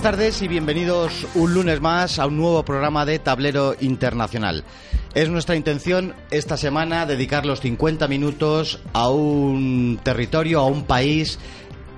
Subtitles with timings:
[0.00, 4.64] buenas tardes y bienvenidos un lunes más a un nuevo programa de Tablero Internacional.
[5.12, 11.38] Es nuestra intención esta semana dedicar los 50 minutos a un territorio, a un país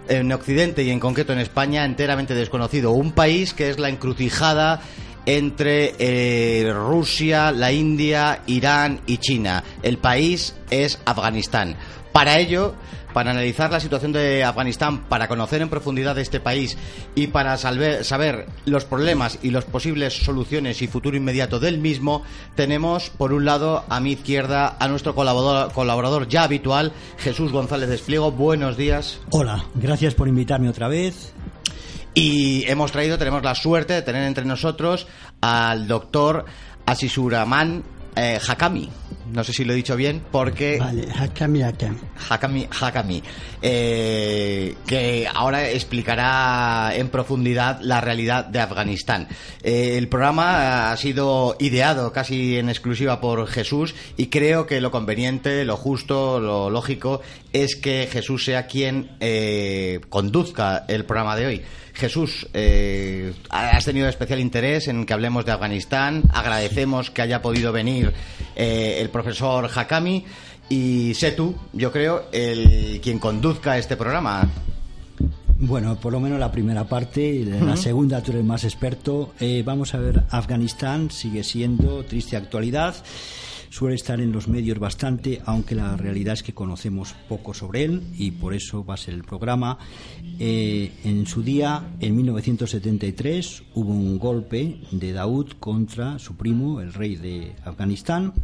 [0.08, 2.90] en Occidente y en concreto en España enteramente desconocido.
[2.90, 4.80] Un país que es la encrucijada
[5.24, 9.62] entre eh, Rusia, la India, Irán y China.
[9.84, 11.76] El país es Afganistán.
[12.12, 12.74] Para ello,
[13.12, 16.76] para analizar la situación de Afganistán, para conocer en profundidad este país
[17.14, 22.22] y para saber los problemas y las posibles soluciones y futuro inmediato del mismo,
[22.54, 27.88] tenemos por un lado a mi izquierda a nuestro colaborador, colaborador ya habitual, Jesús González
[27.88, 28.32] Despliego.
[28.32, 29.20] Buenos días.
[29.30, 31.32] Hola, gracias por invitarme otra vez.
[32.14, 35.06] Y hemos traído, tenemos la suerte de tener entre nosotros
[35.40, 36.44] al doctor
[36.84, 37.82] Asisuraman
[38.16, 38.88] eh, Hakami.
[39.32, 40.78] No sé si lo he dicho bien, porque.
[40.78, 41.98] Vale, Hakami Hakami.
[42.28, 43.22] Hakami Hakami.
[43.62, 49.28] Eh, que ahora explicará en profundidad la realidad de Afganistán.
[49.62, 54.90] Eh, el programa ha sido ideado casi en exclusiva por Jesús y creo que lo
[54.90, 57.22] conveniente, lo justo, lo lógico
[57.54, 59.16] es que Jesús sea quien
[60.10, 61.62] conduzca el programa de hoy.
[61.94, 66.22] Jesús, eh, has tenido especial interés en que hablemos de Afganistán.
[66.32, 68.12] Agradecemos que haya podido venir
[68.56, 70.24] eh, el profesor Hakami
[70.68, 74.48] y sé tú, yo creo, el quien conduzca este programa.
[75.58, 79.32] Bueno, por lo menos la primera parte, la segunda tú eres más experto.
[79.38, 82.96] Eh, vamos a ver, Afganistán sigue siendo triste actualidad
[83.72, 88.02] suele estar en los medios bastante, aunque la realidad es que conocemos poco sobre él
[88.18, 89.78] y por eso va a ser el programa.
[90.38, 96.92] Eh, en su día, en 1973, hubo un golpe de Daud contra su primo, el
[96.92, 98.34] rey de Afganistán.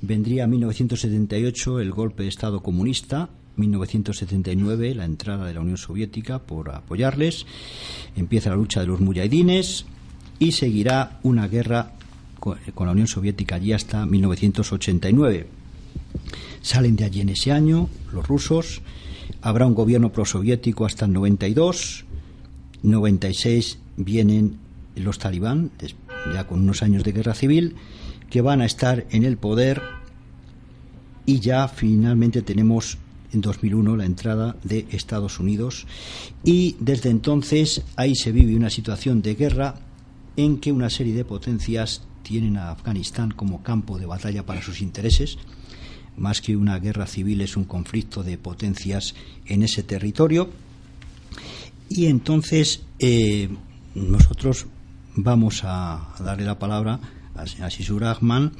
[0.00, 6.40] Vendría en 1978 el golpe de Estado comunista 1979 la entrada de la Unión Soviética
[6.40, 7.46] por apoyarles,
[8.14, 9.86] empieza la lucha de los mujahidines
[10.38, 11.96] y seguirá una guerra
[12.74, 15.46] con la Unión Soviética allí hasta 1989.
[16.62, 18.82] Salen de allí en ese año los rusos,
[19.42, 22.04] habrá un gobierno prosoviético hasta el 92,
[22.82, 24.58] 96 vienen
[24.94, 25.70] los talibán,
[26.32, 27.76] ya con unos años de guerra civil,
[28.30, 29.82] que van a estar en el poder
[31.24, 32.98] y ya finalmente tenemos
[33.32, 35.86] en 2001 la entrada de Estados Unidos
[36.44, 39.74] y desde entonces ahí se vive una situación de guerra
[40.36, 44.80] en que una serie de potencias tienen a Afganistán como campo de batalla para sus
[44.80, 45.38] intereses.
[46.16, 49.14] Más que una guerra civil es un conflicto de potencias
[49.46, 50.50] en ese territorio.
[51.88, 53.48] Y entonces eh,
[53.94, 54.66] nosotros
[55.14, 56.98] vamos a, darle la palabra
[57.36, 58.50] a, Sisur Ahman.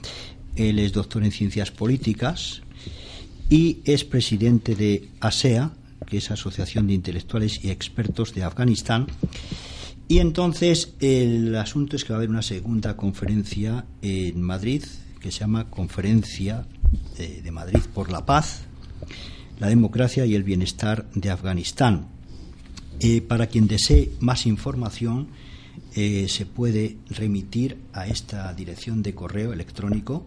[0.54, 2.62] Él es doctor en ciencias políticas
[3.50, 5.72] y es presidente de ASEA,
[6.02, 9.08] e que es Asociación de Intelectuales y Expertos de Afganistán
[10.08, 14.84] y entonces el asunto es que va a haber una segunda conferencia en Madrid
[15.20, 16.66] que se llama Conferencia
[17.18, 18.62] de, Madrid por la Paz,
[19.58, 22.08] la Democracia y el Bienestar de Afganistán.
[23.00, 25.28] Eh, para quien desee más información,
[25.96, 30.26] eh, se puede remitir a esta dirección de correo electrónico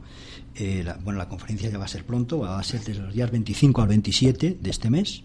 [0.55, 3.13] eh, la, bueno, la conferencia ya va a ser pronto, va a ser desde los
[3.13, 5.23] días 25 al 27 de este mes.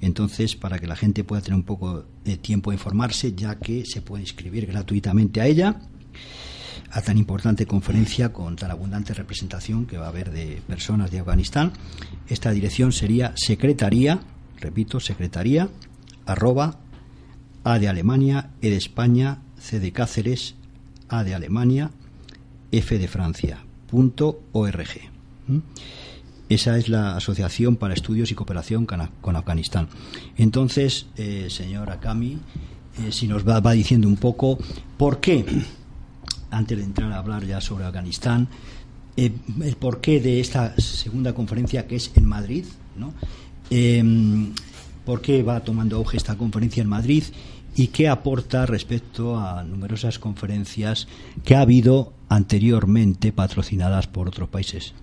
[0.00, 3.84] Entonces, para que la gente pueda tener un poco de tiempo a informarse, ya que
[3.84, 5.80] se puede inscribir gratuitamente a ella,
[6.92, 11.18] a tan importante conferencia con tan abundante representación que va a haber de personas de
[11.18, 11.72] Afganistán.
[12.28, 14.20] Esta dirección sería secretaría,
[14.60, 15.68] repito, secretaría,
[16.24, 16.78] arroba,
[17.64, 20.54] A de Alemania, E de España, C de Cáceres,
[21.08, 21.90] A de Alemania,
[22.72, 23.64] F de Francia,
[24.52, 24.88] .org.
[26.48, 29.88] Esa es la Asociación para Estudios y Cooperación con Afganistán.
[30.36, 32.38] Entonces, eh, señor Akami,
[32.98, 34.58] eh, si nos va, diciendo un poco
[34.96, 35.44] por qué,
[36.50, 38.48] antes de entrar a hablar ya sobre Afganistán,
[39.16, 42.64] eh, el porqué de esta segunda conferencia que es en Madrid,
[42.96, 43.12] ¿no?
[43.70, 44.52] Em,
[45.04, 47.24] ¿Por qué va tomando auge esta conferencia en Madrid
[47.76, 51.06] y qué aporta respecto a numerosas conferencias
[51.44, 54.94] que ha habido anteriormente patrocinadas por otros países.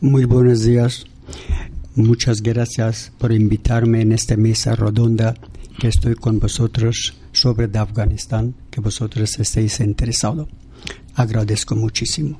[0.00, 1.04] Muy buenos días.
[1.94, 5.34] Muchas gracias por invitarme en esta mesa redonda
[5.78, 10.48] que estoy con vosotros sobre Afganistán, que vosotros estéis interesados.
[11.14, 12.38] Agradezco muchísimo.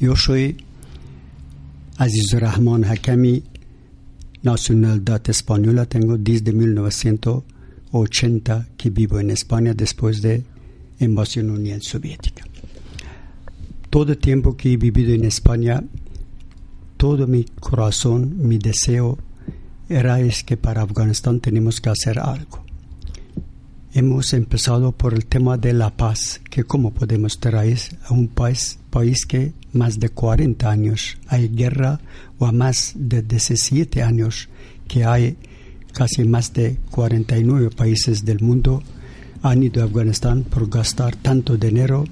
[0.00, 0.56] Yo soy
[1.98, 3.42] Aziz Rahman Hakami,
[4.42, 7.44] nacionalidad española, tengo desde 1900
[8.00, 10.42] 80 que vivo en España después de
[10.98, 12.44] invasión Unión Soviética.
[13.90, 15.82] Todo el tiempo que he vivido en España,
[16.96, 19.18] todo mi corazón, mi deseo
[19.88, 22.64] era es que para Afganistán tenemos que hacer algo.
[23.92, 28.80] hemos empezado por el tema de la paz, que cómo podemos traer a un país,
[28.90, 32.00] país que más de 40 años hay guerra
[32.38, 34.48] o a más de 17 años
[34.88, 35.36] que hay
[35.94, 38.82] casi más de 49 países del mundo
[39.42, 42.04] han ido a Afganistán por gastar tanto dinero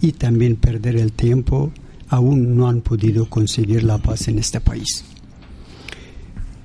[0.00, 1.72] y también perder el tiempo,
[2.08, 5.04] aún no han podido conseguir la paz en este país.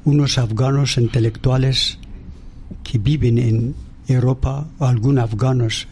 [0.06, 2.00] Unos afganos intelectuales
[2.84, 3.76] que viven en
[4.08, 5.88] Europa, algunos afganos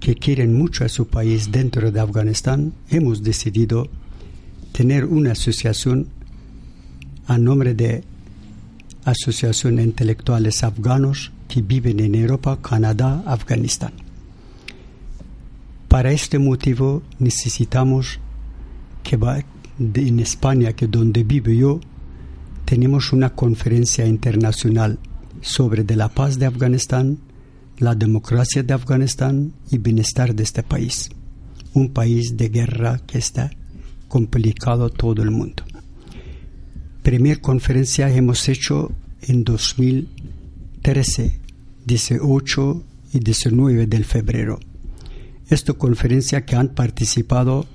[0.00, 3.88] que quieren mucho a su país dentro de Afganistán, hemos decidido
[4.72, 6.08] tener una asociación
[7.26, 8.04] a nombre de
[9.04, 13.92] Asociación de Intelectuales Afganos que viven en Europa, Canadá, Afganistán.
[15.88, 18.18] Para este motivo necesitamos
[19.02, 19.18] que
[19.78, 21.80] en España, que donde vivo yo,
[22.64, 24.98] tenemos una conferencia internacional
[25.42, 27.18] sobre de la paz de Afganistán,
[27.78, 31.10] la democracia de Afganistán y bienestar de este país.
[31.74, 33.50] Un país de guerra que está
[34.08, 35.64] complicado todo el mundo
[37.04, 38.90] primera conferencia hemos hecho
[39.20, 41.38] en 2013,
[41.84, 44.58] 18 y 19 de febrero.
[45.50, 47.66] Esta conferencia que han participado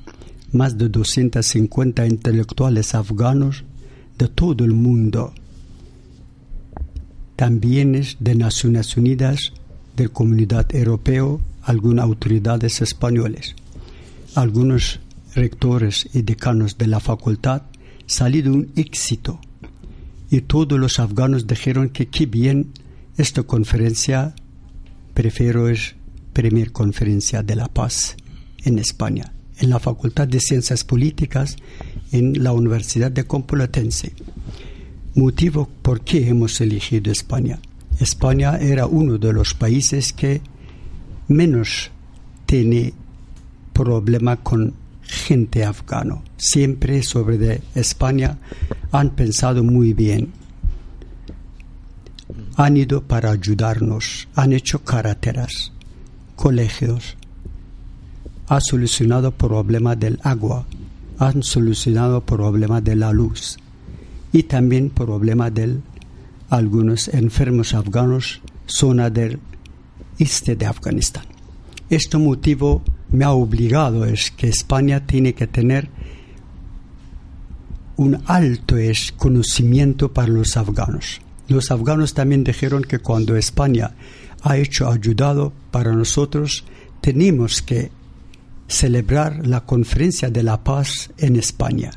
[0.52, 3.64] más de 250 intelectuales afganos
[4.18, 5.31] de todo el mundo,
[7.36, 9.54] también de Naciones Unidas,
[9.96, 13.56] de Comunidad Europea, algunas autoridades españoles,
[14.34, 15.00] algunos
[15.36, 17.62] rectores y decanos de la facultad
[18.10, 19.40] salido un éxito
[20.32, 22.72] y todos los afganos dijeron que qué bien
[23.18, 24.34] esta conferencia
[25.14, 25.96] prefiero es
[26.34, 28.18] primera conferencia de la paz
[28.66, 31.56] en España en la Facultad de Ciencias Políticas
[32.12, 34.14] en la Universidad de Complutense.
[35.16, 37.60] Motivo por qué hemos elegido España.
[38.00, 40.42] España era uno de los países que
[41.28, 41.92] menos
[42.46, 42.94] tiene
[43.74, 44.74] problema con
[45.10, 46.24] gente afgano.
[46.38, 48.38] Siempre sobre de España
[48.92, 50.32] han pensado muy bien.
[52.56, 55.72] Han ido para ayudarnos, han hecho carreteras,
[56.36, 57.18] colegios,
[58.48, 60.66] han solucionado el problema del agua,
[61.18, 63.58] han solucionado el problema de la luz
[64.32, 65.78] y también el problema de
[66.50, 69.40] algunos enfermos afganos, zona del
[70.20, 71.24] este de Afganistán.
[71.90, 75.90] Este motivo me ha obligado es que España tiene que tener
[77.98, 78.76] un alto
[79.18, 81.20] conocimiento para los afganos.
[81.48, 83.92] Los afganos también dijeron que cuando España
[84.42, 86.64] ha hecho ayudado para nosotros,
[87.02, 87.92] tenemos que
[88.68, 91.92] celebrar la conferencia de la paz en España.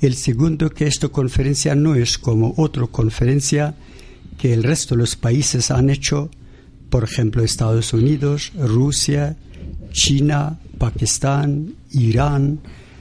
[0.00, 3.74] El segundo, que esta conferencia no es como otra conferencia
[4.36, 6.30] que el resto de los países han hecho,
[6.90, 9.36] por ejemplo, Estados Unidos, Rusia,
[9.90, 12.60] China, Pakistán, Irán,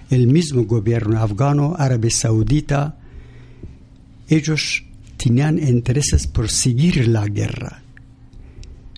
[0.09, 2.97] el mismo gobierno afgano, Arabia Saudita,
[4.27, 4.83] ellos
[5.17, 7.81] tenían intereses por seguir la guerra.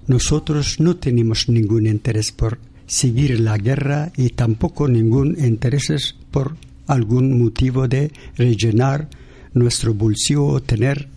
[0.07, 6.55] Nosotros no tenemos ningún interés por seguir la guerra y tampoco ningún interés por
[6.87, 9.09] algún motivo de rellenar
[9.53, 11.07] nuestro bolsillo o tener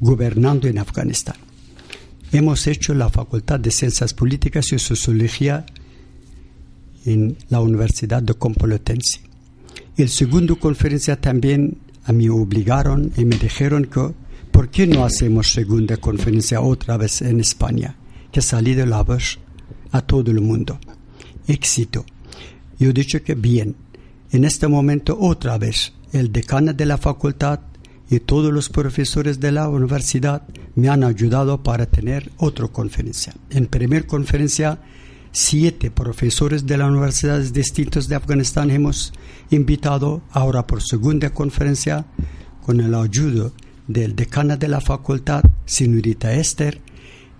[0.00, 1.36] gobernando en Afganistán
[2.32, 5.66] hemos hecho la Facultad de Ciencias Políticas y Sociología
[7.04, 9.20] en la Universidad de Complutense.
[9.96, 14.14] El segundo conferencia también a mí obligaron y me dijeron que
[14.50, 17.96] ¿por qué no hacemos segunda conferencia otra vez en España?
[18.30, 19.38] Que ha salido la voz
[19.90, 20.78] a todo el mundo.
[21.46, 22.06] Éxito.
[22.78, 23.76] Yo he dicho que bien.
[24.30, 27.60] En este momento otra vez el decano de la facultad
[28.10, 30.42] y todos los profesores de la universidad
[30.74, 33.34] me han ayudado para tener otra conferencia.
[33.50, 34.80] En primera conferencia,
[35.32, 39.12] siete profesores de las universidades distintas de Afganistán hemos
[39.50, 40.22] invitado.
[40.30, 42.04] Ahora por segunda conferencia,
[42.64, 43.50] con el ayuda
[43.88, 46.80] del decana de la facultad, señorita Esther,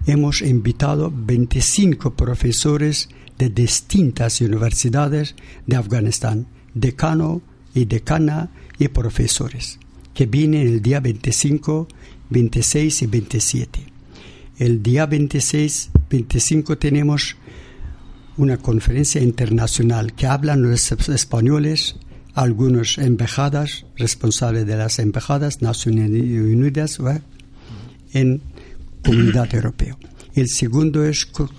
[0.06, 5.34] hemos invitado 25 profesores de distintas universidades
[5.66, 7.42] de Afganistán, decano
[7.74, 9.78] y decana y profesores
[10.14, 11.88] que viene el día 25,
[12.30, 13.80] 26 y 27.
[14.58, 17.36] El día 26, 25 tenemos
[18.36, 21.96] una conferencia internacional que hablan los españoles,
[22.34, 26.98] algunos embajadas, responsables de las embajadas Naciones Unidas
[28.12, 28.40] en
[29.04, 29.96] Comunidad Europea.
[30.34, 31.02] El segundo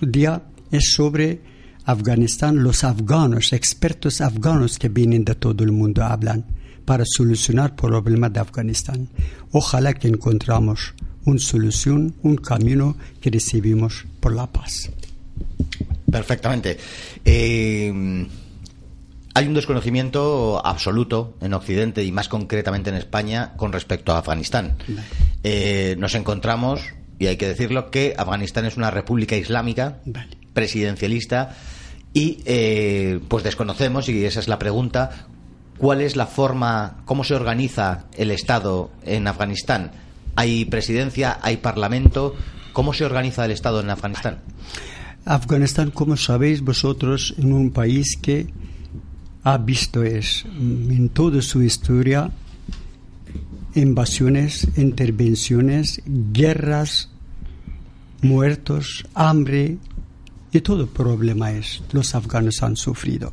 [0.00, 1.40] día es sobre
[1.84, 6.44] Afganistán, los afganos, expertos afganos que vienen de todo el mundo hablan
[6.84, 9.08] para solucionar el problema de Afganistán.
[9.52, 14.90] Ojalá que encontramos una solución, un camino que recibimos por la paz.
[16.10, 16.78] Perfectamente.
[17.24, 18.26] Eh,
[19.36, 24.76] hay un desconocimiento absoluto en Occidente y más concretamente en España con respecto a Afganistán.
[25.42, 26.82] Eh, nos encontramos,
[27.18, 29.98] y hay que decirlo, que Afganistán es una república islámica
[30.52, 31.56] presidencialista
[32.12, 35.26] y eh, pues desconocemos, y esa es la pregunta,
[35.78, 39.92] ¿cuál es la forma, cómo se organiza el Estado en Afganistán?
[40.36, 42.34] ¿Hay presidencia, hay parlamento?
[42.72, 44.38] ¿Cómo se organiza el Estado en Afganistán?
[45.24, 48.46] Afganistán, como sabéis vosotros, en un país que
[49.42, 52.30] ha visto es, en toda su historia
[53.74, 57.10] invasiones, intervenciones, guerras,
[58.22, 59.78] muertos, hambre
[60.52, 63.32] y todo problema es los afganos han sufrido,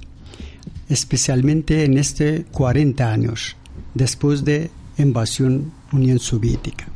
[0.92, 3.56] especialmente en este 40 años
[3.94, 6.88] después de invasión Unión Soviética.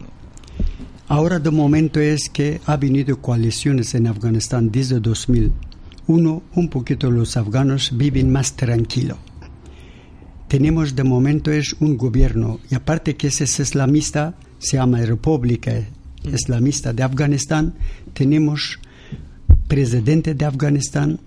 [1.08, 7.38] Ahora de momento es que ha venido coaliciones en Afganistán desde 2001, un poquito los
[7.38, 9.18] afganos viven más tranquilo.
[10.48, 15.72] Tenemos de momento es un gobierno y aparte que ese es islamista, se llama República
[16.24, 17.76] Islamista de Afganistán,
[18.14, 18.80] tenemos
[19.68, 21.20] presidente de Afganistán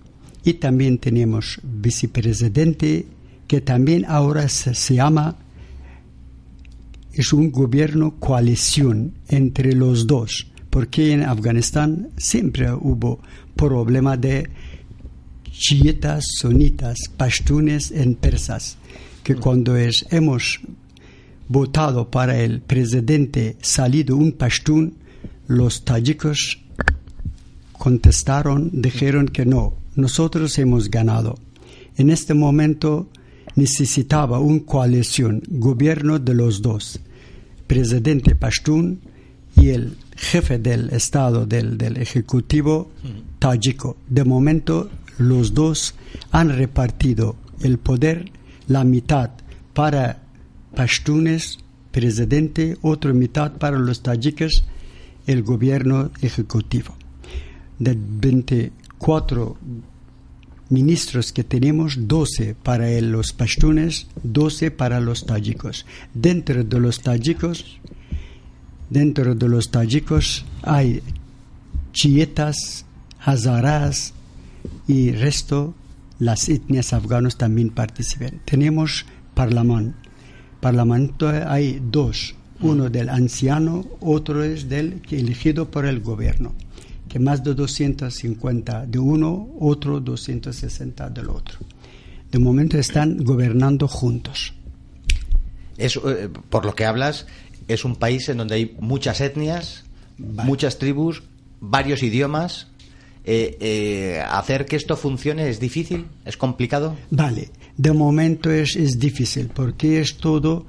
[0.48, 3.04] y también tenemos vicepresidente
[3.46, 5.36] que también ahora se, se llama
[7.12, 13.20] es un gobierno coalición entre los dos, porque en Afganistán siempre hubo
[13.56, 14.48] problema de
[15.50, 18.78] chiitas, sunitas, pashtunes en persas,
[19.22, 20.60] que cuando es, hemos
[21.46, 24.94] votado para el presidente salido un pashtun,
[25.46, 26.58] los tayikos
[27.74, 31.38] contestaron, dijeron que no, nosotros hemos ganado.
[31.96, 33.08] En este momento
[33.54, 37.00] necesitaba una coalición, gobierno de los dos
[37.68, 38.98] presidente Pashtun
[39.54, 42.90] y el jefe del Estado, del, del Ejecutivo
[43.38, 43.96] tayiko.
[44.08, 45.94] De momento, los dos
[46.32, 48.32] han repartido el poder,
[48.66, 49.30] la mitad
[49.74, 50.22] para
[50.74, 51.58] Pashtunes,
[51.92, 54.64] presidente, otra mitad para los tayikos,
[55.26, 56.94] el gobierno ejecutivo.
[57.78, 59.56] De 24
[60.70, 65.86] ministros que tenemos, 12 para los pashtunes, 12 para los tayikos.
[66.14, 67.78] Dentro de los tayikos,
[68.90, 69.70] dentro de los
[70.62, 71.02] hay
[71.92, 72.84] chiitas,
[73.20, 74.14] hazaras
[74.86, 75.74] y resto
[76.18, 78.40] las etnias afganas también participan.
[78.44, 79.96] Tenemos parlamento.
[80.60, 86.52] Parlamento hay dos, uno del anciano, otro es del elegido por el gobierno
[87.08, 91.58] que más de 250 de uno, otro 260 del otro.
[92.30, 94.52] De momento están gobernando juntos.
[95.76, 97.26] Es, eh, por lo que hablas,
[97.66, 99.84] es un país en donde hay muchas etnias,
[100.18, 101.22] muchas tribus,
[101.60, 102.68] varios idiomas.
[103.24, 106.96] Eh, eh, hacer que esto funcione es difícil, es complicado.
[107.10, 110.66] Vale, de momento es, es difícil porque es todo,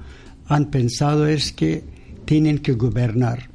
[0.48, 1.84] han pensado es que
[2.26, 3.50] tienen que gobernar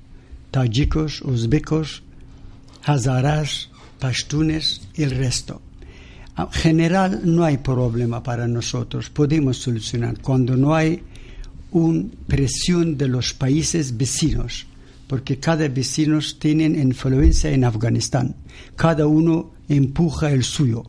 [0.50, 2.03] tayikos, uzbekos,
[2.84, 5.60] hazaras, pashtunes y el resto.
[6.36, 11.02] En general no hay problema para nosotros, podemos solucionar cuando no hay
[11.70, 14.66] una presión de los países vecinos,
[15.06, 18.34] porque cada vecino tiene influencia en Afganistán,
[18.76, 20.84] cada uno empuja el suyo.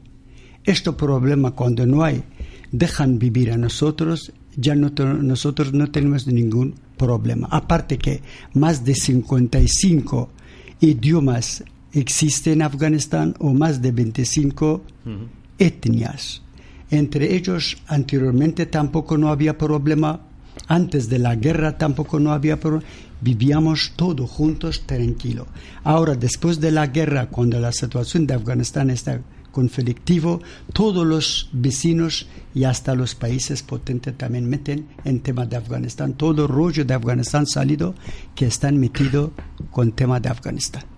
[0.64, 2.24] Este problema cuando no hay,
[2.72, 4.90] dejan vivir a nosotros, ya no,
[5.22, 7.48] nosotros no tenemos ningún problema.
[7.52, 8.22] Aparte que
[8.54, 10.30] más de 55
[10.80, 11.64] idiomas
[11.96, 14.84] existe en Afganistán o más de 25
[15.58, 16.42] etnias.
[16.92, 20.22] Entre ellos, anteriormente tampoco no había problema,
[20.68, 22.86] antes de la guerra tampoco no había problema,
[23.22, 25.48] vivíamos todos juntos tranquilo.
[25.84, 29.22] Ahora, después de la guerra, cuando la situación de Afganistán está
[29.52, 30.42] conflictivo,
[30.74, 36.14] todos los vecinos y hasta los países potentes también meten en tema de Afganistán.
[36.14, 37.96] Todo el rollo de Afganistán salido
[38.36, 39.32] que están metidos
[39.72, 40.95] con tema de Afganistán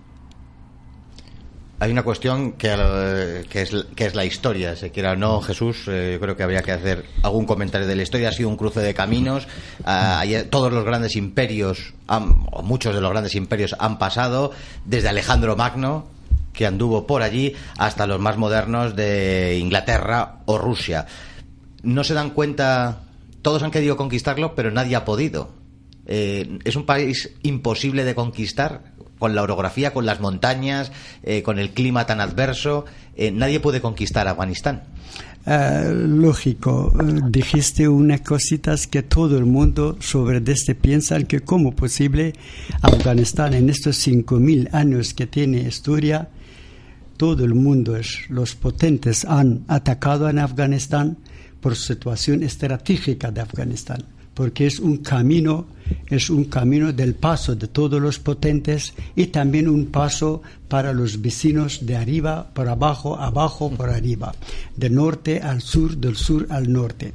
[1.79, 5.83] hay una cuestión que, que, es, que es la historia, si quiera o no, Jesús.
[5.87, 8.29] Eh, yo creo que habría que hacer algún comentario de la historia.
[8.29, 9.47] Ha sido un cruce de caminos.
[9.85, 14.51] Ah, todos los grandes imperios, o muchos de los grandes imperios, han pasado,
[14.85, 16.07] desde Alejandro Magno,
[16.51, 21.05] que anduvo por allí, hasta los más modernos de Inglaterra o Rusia.
[21.83, 23.01] No se dan cuenta,
[23.43, 25.51] todos han querido conquistarlo, pero nadie ha podido.
[26.07, 30.91] Eh, es un país imposible de conquistar con la orografía, con las montañas,
[31.23, 34.83] eh, con el clima tan adverso, eh, nadie puede conquistar Afganistán.
[35.45, 36.93] eh, lógico.
[37.29, 42.33] Dijiste unas cositas que todo el mundo sobre este piensa que cómo posible
[42.81, 46.29] Afganistán en estos 5.000 años que tiene historia,
[47.15, 47.97] todo el mundo,
[48.29, 51.17] los potentes han atacado en Afganistán
[51.61, 55.65] por situación estratégica de Afganistán porque es un camino,
[56.11, 61.19] es un camino del paso de todos los potentes y también un paso para los
[61.19, 64.35] vecinos de arriba por abajo, abajo por arriba,
[64.75, 67.13] de norte al sur, del sur al norte.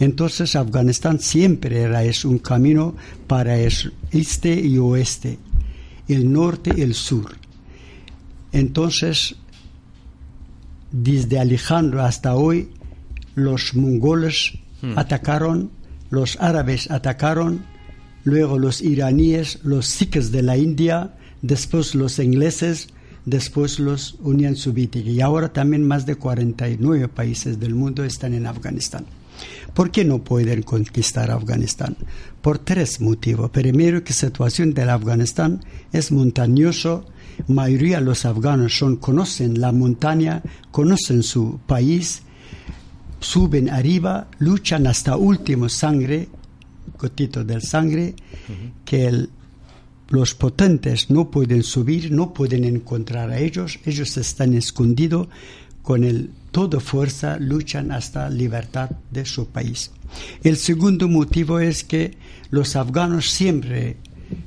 [0.00, 2.96] Entonces Afganistán siempre era es un camino
[3.28, 3.72] para el
[4.10, 5.38] este y oeste,
[6.08, 7.36] el norte y el sur.
[8.50, 9.36] Entonces,
[10.90, 12.70] desde Alejandro hasta hoy,
[13.36, 14.98] los mongoles hmm.
[14.98, 15.70] atacaron
[16.14, 17.64] los árabes atacaron,
[18.24, 22.88] luego los iraníes, los sikhs de la India, después los ingleses,
[23.26, 28.46] después los Unión Soviética y ahora también más de 49 países del mundo están en
[28.46, 29.06] Afganistán.
[29.74, 31.96] ¿Por qué no pueden conquistar Afganistán?
[32.40, 33.50] Por tres motivos.
[33.50, 37.06] Primero, que la situación del Afganistán es montañoso.
[37.48, 42.22] Mayoría de los afganos son, conocen la montaña, conocen su país
[43.24, 46.28] suben arriba, luchan hasta último sangre,
[46.98, 48.14] gotito del sangre,
[48.84, 49.28] que
[50.08, 55.28] los potentes no pueden subir, no pueden encontrar a ellos, ellos están escondidos
[55.82, 59.90] con el toda fuerza luchan hasta libertad de su país.
[60.42, 62.16] El segundo motivo es que
[62.50, 63.96] los afganos siempre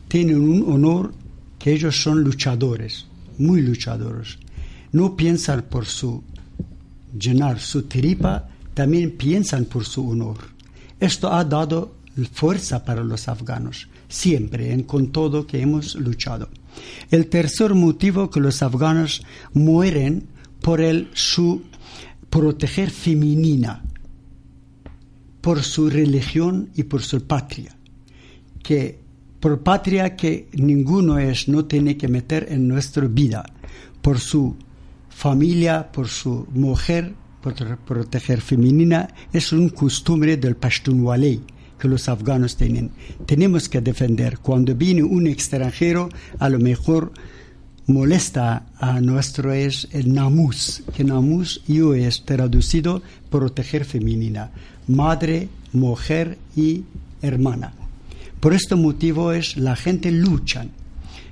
[0.08, 1.14] tienen un honor
[1.60, 3.08] que ellos son luchadores,
[3.38, 4.38] muy luchadores.
[4.94, 6.24] No piensan por su
[7.20, 10.38] llenar su tripa, también piensan por su honor.
[11.00, 11.96] Esto ha dado
[12.32, 16.48] fuerza para los afganos, siempre, en con todo que hemos luchado.
[17.10, 20.28] El tercer motivo que los afganos mueren
[20.62, 21.64] por el su
[22.30, 23.82] proteger femenina,
[25.42, 27.76] por su religión y por su patria,
[28.62, 29.00] que
[29.40, 33.44] por patria que ninguno es no tiene que meter en nuestra vida,
[34.04, 34.56] por su
[35.10, 41.42] familia, por su mujer, proteger femenina es un costumbre del Pashtunwali
[41.80, 42.92] que los afganos tienen.
[43.26, 44.40] Tenemos que defender.
[44.40, 47.12] Cuando viene un extranjero, a lo mejor
[47.86, 54.52] molesta a nuestro es el namus, que namus yo es traducido proteger femenina,
[54.88, 56.84] madre, mujer y
[57.22, 57.74] hermana.
[58.40, 60.72] Por este motivo es la gente luchan.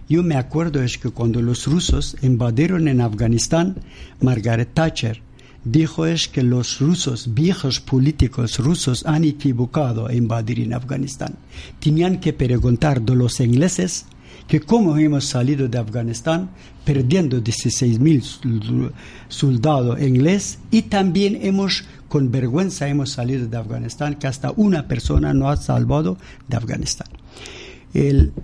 [0.08, 3.76] Yo me acuerdo es que cuando los rusos invadieron en Afganistán,
[4.22, 5.22] Margaret Thatcher
[5.66, 11.36] dijo es que los rusos, viejos políticos rusos, han equivocado en invadir en Afganistán.
[11.80, 14.06] Tenían que preguntar de los ingleses
[14.48, 16.52] que cómo hemos salido de Afganistán
[16.84, 18.92] perdiendo 16.000
[19.28, 25.34] soldados ingleses y también hemos, con vergüenza, hemos salido de Afganistán, que hasta una persona
[25.34, 27.08] no ha salvado de Afganistán.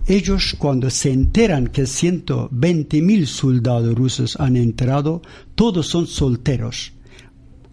[0.07, 5.21] ellos cuando se enteran que 120.000 soldados rusos han entrado,
[5.53, 6.93] todos son solteros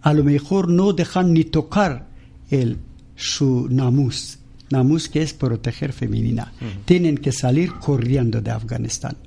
[0.01, 2.07] a lo mejor no dejan ni tocar
[2.49, 2.77] el,
[3.15, 6.53] su namus, namus que es proteger femenina.
[6.85, 9.17] Tienen que salir corriendo de Afganistán.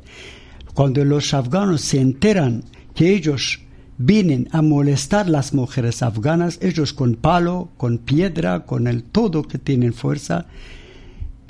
[0.75, 3.61] Cuando los afganos se enteran que ellos
[3.99, 9.59] vienen a molestar las mujeres afganas, ellos con palo, con piedra, con el todo que
[9.59, 10.47] tienen fuerza,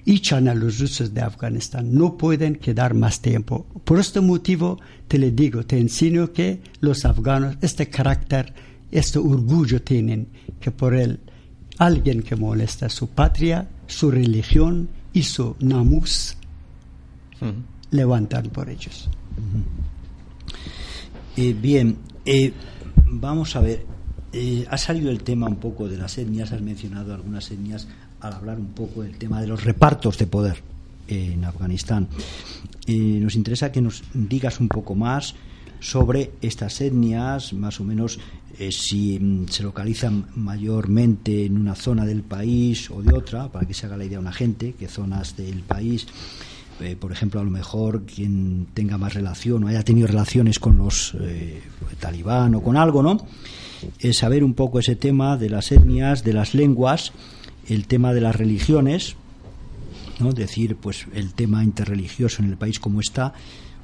[0.05, 1.95] echan a los rusos de Afganistán.
[1.95, 3.67] No pueden quedar más tiempo.
[3.85, 8.53] Por este motivo te le digo, te enseño que los afganos, este carácter
[8.93, 10.29] este orgullo tienen
[10.61, 11.19] que por él
[11.79, 16.37] alguien que molesta su patria, su religión y su namus
[17.91, 19.09] levantan por ellos.
[21.37, 22.53] Eh, bien, eh,
[23.07, 23.87] vamos a ver,
[24.33, 27.89] eh, ha salido el tema un poco de las etnias, has mencionado algunas etnias
[28.21, 30.63] al hablar un poco del tema de los repartos de poder
[31.09, 32.09] en Afganistán.
[32.87, 35.35] nos interesa que nos digas un poco más
[35.83, 38.21] sobre estas etnias, más o menos
[38.59, 43.67] eh, si mm, se localizan mayormente en una zona del país o de otra, para
[43.67, 46.07] que se haga la idea una gente, qué zonas del país.
[46.81, 50.79] Eh, por ejemplo, a lo mejor quien tenga más relación o haya tenido relaciones con
[50.79, 51.61] los eh,
[51.99, 53.27] talibán o con algo, ¿no?
[54.13, 57.13] saber un poco ese tema de las etnias, de las lenguas,
[57.67, 59.17] el tema de las religiones,
[60.21, 60.33] ¿no?
[60.33, 63.35] Decir, pues, el tema interreligioso en el país como está,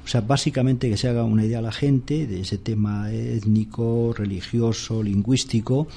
[0.03, 4.13] o sea, básicamente que se haga una idea a la gente de ese tema étnico,
[4.17, 5.87] religioso, lingüístico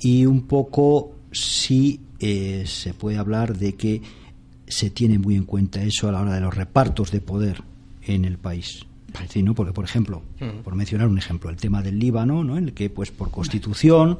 [0.00, 4.02] y un poco si eh, se puede hablar de que
[4.66, 7.62] se tiene muy en cuenta eso a la hora de los repartos de poder
[8.02, 8.87] en el país.
[9.54, 10.22] Porque, por ejemplo,
[10.62, 12.58] por mencionar un ejemplo, el tema del Líbano, ¿no?
[12.58, 14.18] en el que, pues, por constitución,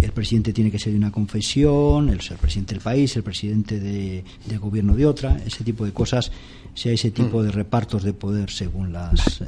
[0.00, 3.80] el presidente tiene que ser de una confesión, el, el presidente del país, el presidente
[3.80, 4.24] de,
[4.58, 6.30] gobierno de otra, ese tipo de cosas,
[6.84, 9.42] hay ese tipo de repartos de poder según las...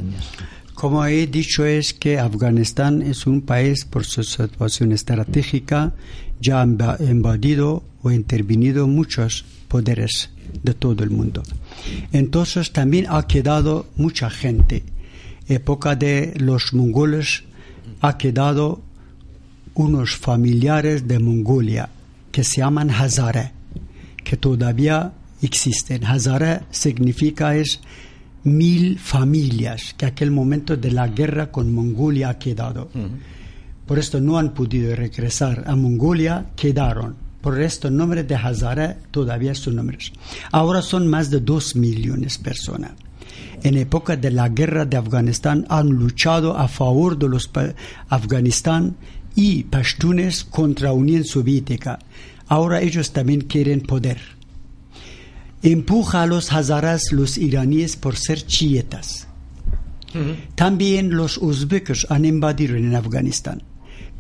[0.74, 5.92] Como he dicho, es que Afganistán es un país por su situación estratégica
[6.40, 10.30] ya ha invadido o intervenido muchos poderes
[10.62, 11.42] de todo el mundo.
[12.12, 14.84] Entonces también ha quedado mucha gente.
[15.48, 17.44] Época de los mongoles
[18.00, 18.82] ha quedado
[19.74, 21.88] unos familiares de Mongolia
[22.32, 23.52] que se llaman Hazara,
[24.22, 25.12] que todavía
[25.42, 26.04] existen.
[26.04, 27.80] Hazara significa es
[28.44, 32.90] mil familias que aquel momento de la guerra con Mongolia ha quedado.
[33.86, 37.29] Por esto no han podido regresar a Mongolia, quedaron.
[37.40, 40.12] Por esto el nombre de Hazara todavía son nombres.
[40.52, 42.92] Ahora son más de dos millones de personas.
[43.62, 47.50] En época de la guerra de Afganistán han luchado a favor de los
[48.08, 48.96] Afganistán
[49.34, 51.98] y pashtunes contra Unión Soviética.
[52.48, 54.40] Ahora ellos también quieren poder
[55.62, 59.26] empuja a los hazaras los iraníes por ser chiitas.
[60.54, 63.62] También los uzbekos han invadido en Afganistán.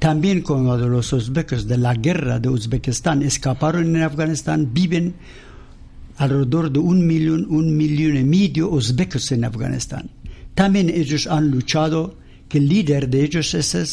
[0.00, 5.14] También cuando los uzbekos de la guerra de Uzbekistán escaparon en Afganistán, viven
[6.16, 10.08] alrededor de un millón, un millón y medio uzbekos en Afganistán.
[10.54, 12.16] También ellos han luchado,
[12.48, 13.86] que el líder de ellos es el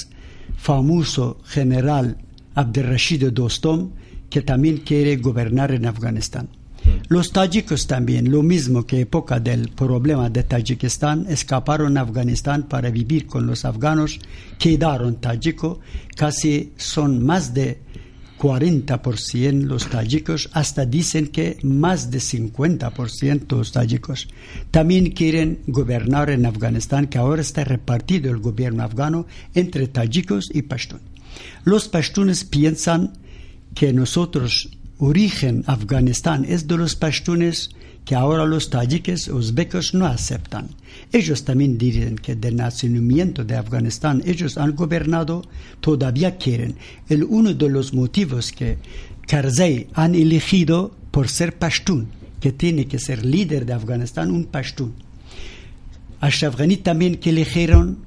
[0.56, 2.17] famoso general
[2.56, 3.91] Abdelrashid Dostom,
[4.30, 6.48] que también quiere gobernar en Afganistán.
[7.10, 12.89] Los tayikos también, lo mismo que época del problema de Tayikistán, escaparon a Afganistán para
[12.89, 14.19] vivir con los afganos,
[14.60, 15.80] quedaron tayikos,
[16.15, 17.80] casi son más de
[18.38, 24.28] 40% los tayikos, hasta dicen que más de 50% los tayikos.
[24.69, 30.63] También quieren gobernar en Afganistán, que ahora está repartido el gobierno afgano entre tayikos y
[30.63, 31.00] pashtun.
[31.63, 33.13] Los pashtunes piensan
[33.73, 37.69] que nosotros origen Afganistán es de los pashtunes
[38.05, 40.69] que ahora los tayiques uzbekos no aceptan.
[41.12, 45.43] Ellos también dicen que del nacimiento de Afganistán ellos han gobernado,
[45.81, 46.75] todavía quieren.
[47.10, 48.77] El uno de los motivos que
[49.27, 52.07] Karzai han elegido por ser pashtun,
[52.39, 54.93] que tiene que ser líder de Afganistán un pashtun.
[56.21, 57.99] Ashraf Ghani también que eligieron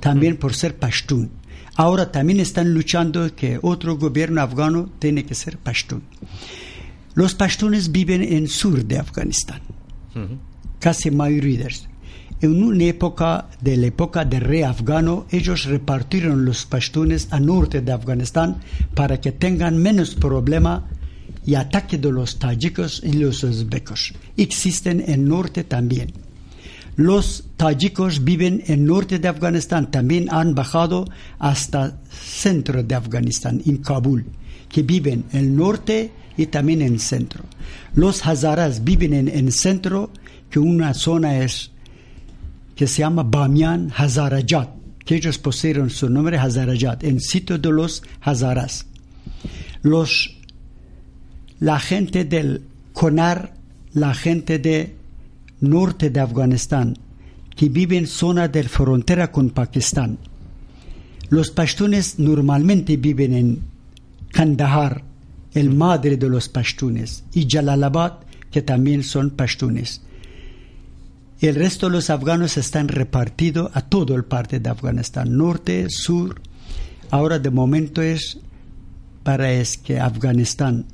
[0.00, 1.30] también por ser pashtun.
[1.78, 6.02] Ahora también están luchando que otro gobierno afgano tiene que ser pashtun.
[7.14, 9.60] Los pashtunes viven en sur de Afganistán,
[10.80, 11.68] casi mayoría.
[12.40, 17.80] En una época de la época del rey afgano, ellos repartieron los pashtunes al norte
[17.80, 18.56] de Afganistán
[18.96, 20.88] para que tengan menos problema
[21.46, 24.14] y ataque de los tayikos y los uzbekos.
[24.36, 26.12] Existen en norte también.
[26.98, 31.04] Los tayikos viven en norte de Afganistán, también han bajado
[31.38, 34.26] hasta centro de Afganistán, en Kabul,
[34.68, 37.44] que viven en el norte y también en el centro.
[37.94, 40.10] Los hazaras viven en el centro,
[40.50, 41.70] que una zona es
[42.74, 44.70] que se llama Bamiyan Hazarajat,
[45.04, 48.86] que ellos pusieron su nombre Hazarajat, en sitio de los hazaras.
[49.82, 50.36] Los,
[51.60, 53.54] la gente del Konar,
[53.92, 54.97] la gente de
[55.60, 56.96] norte de Afganistán,
[57.54, 60.18] que viven en zona de frontera con Pakistán.
[61.28, 63.60] Los pashtunes normalmente viven en
[64.30, 65.02] Kandahar,
[65.54, 70.02] el madre de los pashtunes, y Jalalabad, que también son pashtunes.
[71.40, 76.40] El resto de los afganos están repartidos a todo el parte de Afganistán, norte, sur.
[77.10, 78.38] Ahora de momento es
[79.22, 80.86] para es que Afganistán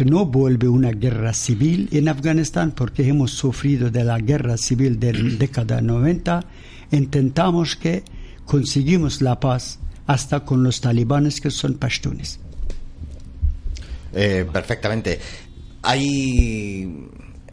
[0.00, 4.98] que no vuelve una guerra civil en Afganistán porque hemos sufrido de la guerra civil
[4.98, 6.42] de la década 90,
[6.90, 8.02] intentamos que
[8.46, 12.40] conseguimos la paz hasta con los talibanes que son pashtunes.
[14.14, 15.20] Eh, perfectamente.
[15.82, 16.80] Hay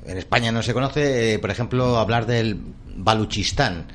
[0.05, 2.61] en España no se conoce, eh, por ejemplo, hablar del
[2.95, 3.87] Baluchistán.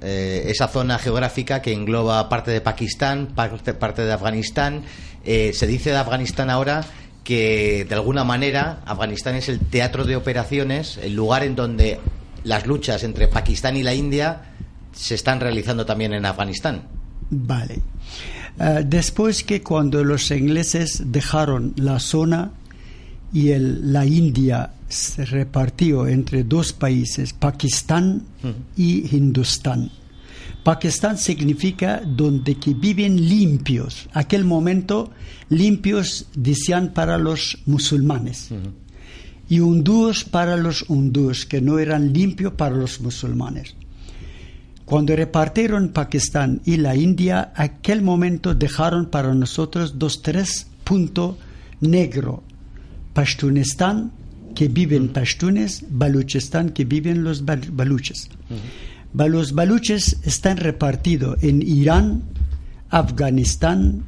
[0.00, 4.84] Eh, esa zona geográfica que engloba parte de Pakistán, parte, parte de Afganistán.
[5.22, 6.82] se dice de Afganistán ahora
[7.24, 12.00] que de alguna manera Afganistán es el teatro de operaciones, el lugar en donde
[12.44, 14.42] las luchas entre Pakistán y la India
[14.92, 16.82] se están realizando también en Afganistán.
[17.30, 17.80] Vale.
[18.58, 22.50] Eh, después que cuando los ingleses dejaron la zona
[23.32, 28.22] y el, la India se repartió entre dos países, Pakistán
[28.76, 29.90] y Hindustán.
[30.62, 34.08] Pakistán significa donde que viven limpios.
[34.12, 35.10] Aquel momento
[35.48, 38.50] limpios decían para los musulmanes.
[39.48, 43.74] Y hindúes para los hindúes, que no eran limpios para los musulmanes.
[44.84, 51.36] Cuando repartieron Pakistán y la India, aquel momento dejaron para nosotros dos, tres puntos
[51.80, 52.40] negros.
[53.14, 54.12] Pashtunistán,
[54.54, 58.28] que viven pashtunes, Baluchistán, que viven los baluches.
[59.12, 62.22] Los baluches están repartidos en Irán,
[62.90, 64.04] Afganistán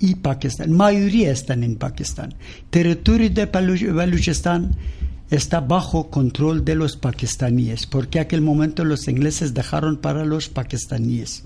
[0.00, 0.72] y Pakistán.
[0.72, 2.34] Mayoría están en Pakistán.
[2.70, 4.76] Territorio de Baluchistán
[5.30, 10.48] está bajo control de los pakistaníes, porque en aquel momento los ingleses dejaron para los
[10.48, 11.44] pakistaníes.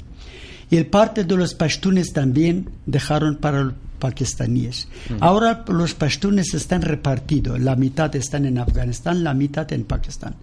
[0.70, 4.88] Y el parte de los pashtunes también dejaron para los pakistaníes.
[5.20, 10.34] Ahora los pashtunes están repartidos, la mitad están en Afganistán, la mitad en Pakistán.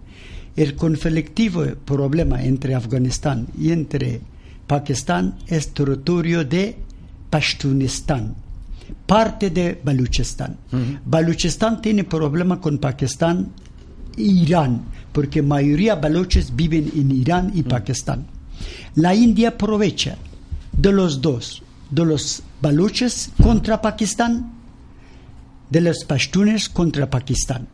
[0.56, 4.20] El conflictivo problema entre Afganistán y entre
[4.66, 6.76] Pakistán es territorio de
[7.30, 8.34] Pashtunistán
[9.06, 10.56] parte de Baluchistán.
[11.04, 13.52] Baluchistán tiene problema con Pakistán
[14.16, 18.26] e Irán, porque mayoría baluches viven en Irán y Pakistán.
[18.94, 20.16] La India aprovecha
[20.72, 24.52] de los dos, de los baluches contra Pakistán,
[25.70, 27.68] de los pashtunes contra Pakistán.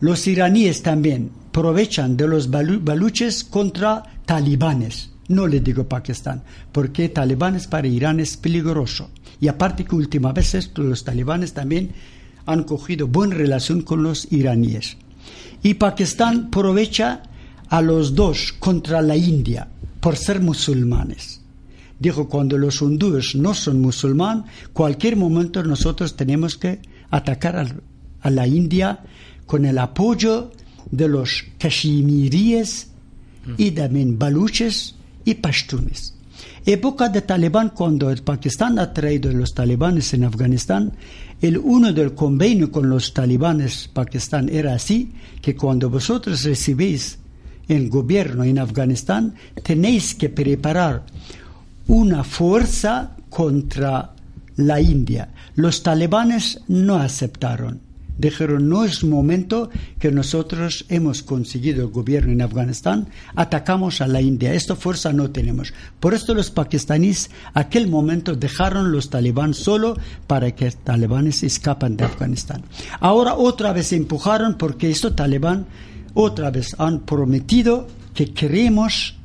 [0.00, 5.10] Los iraníes también aprovechan de los baluches contra talibanes.
[5.28, 9.10] No le digo Pakistán, porque talibanes para Irán es peligroso.
[9.40, 11.92] Y aparte que últimas veces los talibanes también
[12.44, 14.96] han cogido buena relación con los iraníes.
[15.62, 17.22] Y Pakistán aprovecha
[17.68, 19.68] a los dos contra la India
[20.00, 21.40] por ser musulmanes.
[22.00, 27.64] Dijo, cuando los hindúes no son musulmanes, cualquier momento nosotros tenemos que atacar
[28.20, 29.04] a la India
[29.46, 30.50] con el apoyo
[30.90, 32.88] de los kashmiríes
[33.56, 34.94] y también baluches
[35.24, 36.14] y pashtunes.
[36.66, 40.92] Época de Talibán, cuando el Pakistán ha traído a los talibanes en Afganistán,
[41.42, 47.18] el uno del convenio con los talibanes Pakistán era así, que cuando vosotros recibís
[47.68, 51.04] el gobierno en Afganistán, tenéis que preparar
[51.86, 54.14] una fuerza contra
[54.56, 55.28] la India.
[55.56, 57.83] Los talibanes no aceptaron
[58.18, 64.20] dijeron, no es momento que nosotros hemos conseguido el gobierno en Afganistán, atacamos a la
[64.20, 65.74] India, esta fuerza no tenemos.
[66.00, 69.96] Por esto los pakistaníes aquel momento dejaron los talibán solo
[70.26, 72.62] para que los talibanes escapan de Afganistán.
[73.00, 75.66] Ahora otra vez empujaron porque estos talibán
[76.14, 79.16] otra vez han prometido que queremos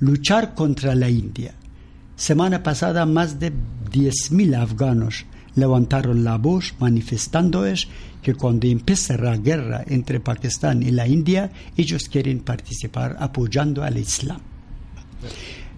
[0.00, 1.54] luchar contra la India.
[2.16, 3.52] Semana pasada más de
[3.92, 5.24] 10.000 afganos
[5.56, 7.88] levantaron la voz manifestando es
[8.22, 13.98] que cuando empiece la guerra entre Pakistán y la India, ellos quieren participar apoyando al
[13.98, 14.40] Islam.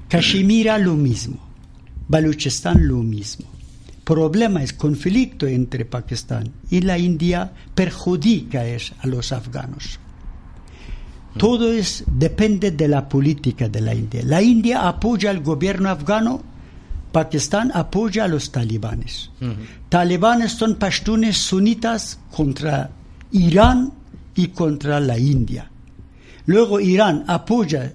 [0.08, 1.38] Kashmir lo mismo,
[2.08, 3.46] Baluchistán lo mismo.
[4.04, 10.00] Problema es conflicto entre Pakistán y la India perjudica a los afganos.
[11.36, 14.22] Todo es, depende de la política de la India.
[14.24, 16.42] La India apoya al gobierno afgano
[17.12, 19.30] Pakistán apoya a los talibanes.
[19.88, 22.90] Talibanes son pashtunes sunitas contra
[23.32, 23.92] Irán
[24.34, 25.70] y contra la India.
[26.46, 27.92] Luego Irán apoya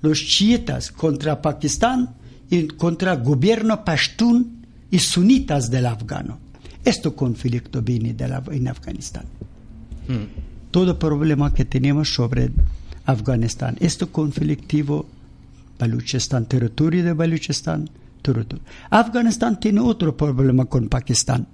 [0.00, 2.14] los chiitas contra Pakistán
[2.50, 6.38] y contra el gobierno pashtun y sunitas del afgano.
[6.84, 9.24] Este conflicto viene de en Afganistán.
[10.70, 12.50] Todo problema que tenemos sobre
[13.06, 15.06] Afganistán, este conflictivo,
[15.78, 17.88] Baluchistán, territorio de Baluchistán,
[18.90, 21.46] Afganistán tiene otro problema con Pakistán,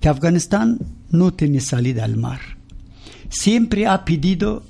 [0.00, 0.78] que Afganistán
[1.10, 2.40] no tiene salida al mar.
[3.28, 4.64] Siempre ha pedido,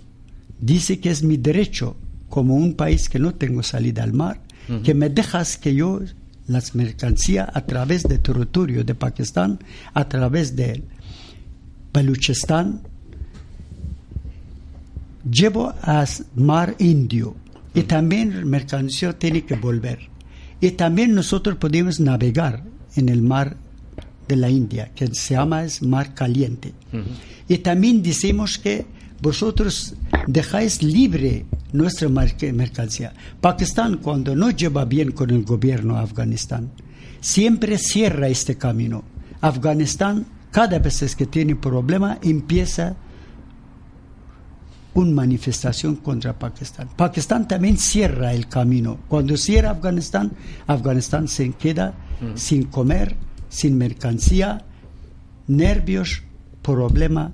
[0.60, 1.96] dice que es mi derecho,
[2.28, 4.40] como un país que no tengo salida al mar,
[4.82, 6.00] que me dejas que yo
[6.48, 9.58] las mercancías a través del territorio de Pakistán,
[9.94, 10.82] a través de
[11.92, 12.82] Baluchistán,
[15.30, 17.36] llevo al mar Indio
[17.74, 20.15] y también mercancía tiene que volver.
[20.60, 22.64] Y también nosotros podemos navegar
[22.96, 23.56] en el mar
[24.26, 26.72] de la India, que se llama es mar caliente.
[27.48, 28.86] Y también decimos que
[29.20, 29.94] vosotros
[30.26, 33.12] dejáis libre nuestra mercancía.
[33.40, 36.70] Pakistán, cuando no lleva bien con el gobierno de Afganistán,
[37.20, 39.04] siempre cierra este camino.
[39.40, 42.96] Afganistán, cada vez que tiene problema, empieza
[44.96, 46.88] una manifestación contra Pakistán.
[46.96, 48.98] Pakistán también cierra el camino.
[49.08, 50.32] Cuando cierra Afganistán,
[50.66, 52.36] Afganistán se queda mm.
[52.36, 53.14] sin comer,
[53.48, 54.64] sin mercancía,
[55.46, 56.22] nervios,
[56.62, 57.30] problema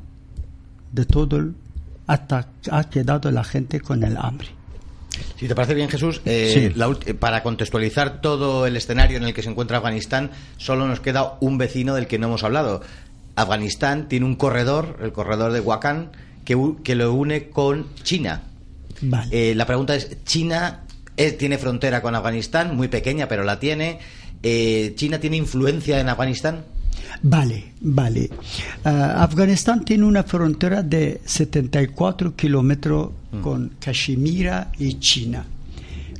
[0.91, 1.51] de todo,
[2.07, 4.49] hasta ha quedado la gente con el hambre.
[5.39, 9.43] Si te parece bien, Jesús, eh, eh, para contextualizar todo el escenario en el que
[9.43, 12.83] se encuentra Afganistán, solo nos queda un vecino del que no hemos hablado.
[13.37, 16.11] Afganistán tiene un corredor, el corredor de Wakhan,
[16.45, 18.43] que, lo une con China.
[19.31, 20.81] Eh, la pregunta es, ¿China
[21.17, 23.99] Eh, tiene frontera con Afganistán, muy pequeña, pero la tiene.
[24.43, 26.65] Eh, ¿China tiene influencia en Afganistán?
[27.23, 28.31] Vale, vale.
[28.85, 33.41] Ah, Afganistán tiene una frontera de 74 kilómetros Mm.
[33.41, 35.45] con Cachemira y China.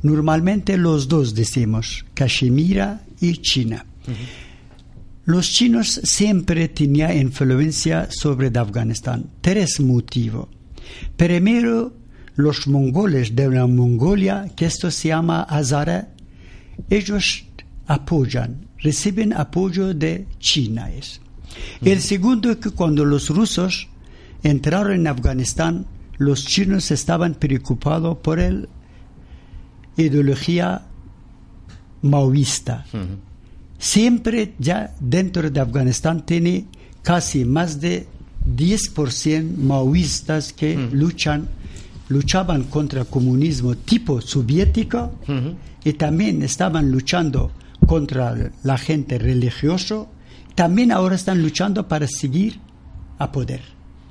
[0.03, 3.85] Normalmente los dos decimos Cachemira y China.
[5.25, 9.29] Los chinos siempre tenían influencia sobre Afganistán.
[9.39, 10.49] Tres motivos.
[11.15, 11.93] Primero,
[12.35, 16.09] los mongoles de la Mongolia, que esto se llama Hazara,
[16.89, 17.45] ellos
[17.87, 20.91] apoyan, reciben apoyo de China.
[20.91, 21.21] Es.
[21.81, 23.87] El segundo es que cuando los rusos
[24.43, 25.85] entraron en Afganistán,
[26.17, 28.67] los chinos estaban preocupados por la
[29.95, 30.81] ideología
[32.01, 32.85] maoísta.
[33.83, 36.67] Siempre ya dentro de Afganistán tiene
[37.01, 38.07] casi más de
[38.55, 41.49] 10% maoístas que luchan,
[42.07, 45.11] luchaban contra el comunismo tipo soviético
[45.83, 47.51] y también estaban luchando
[47.85, 50.05] contra la gente religiosa.
[50.55, 52.61] También ahora están luchando para seguir
[53.19, 53.59] a poder,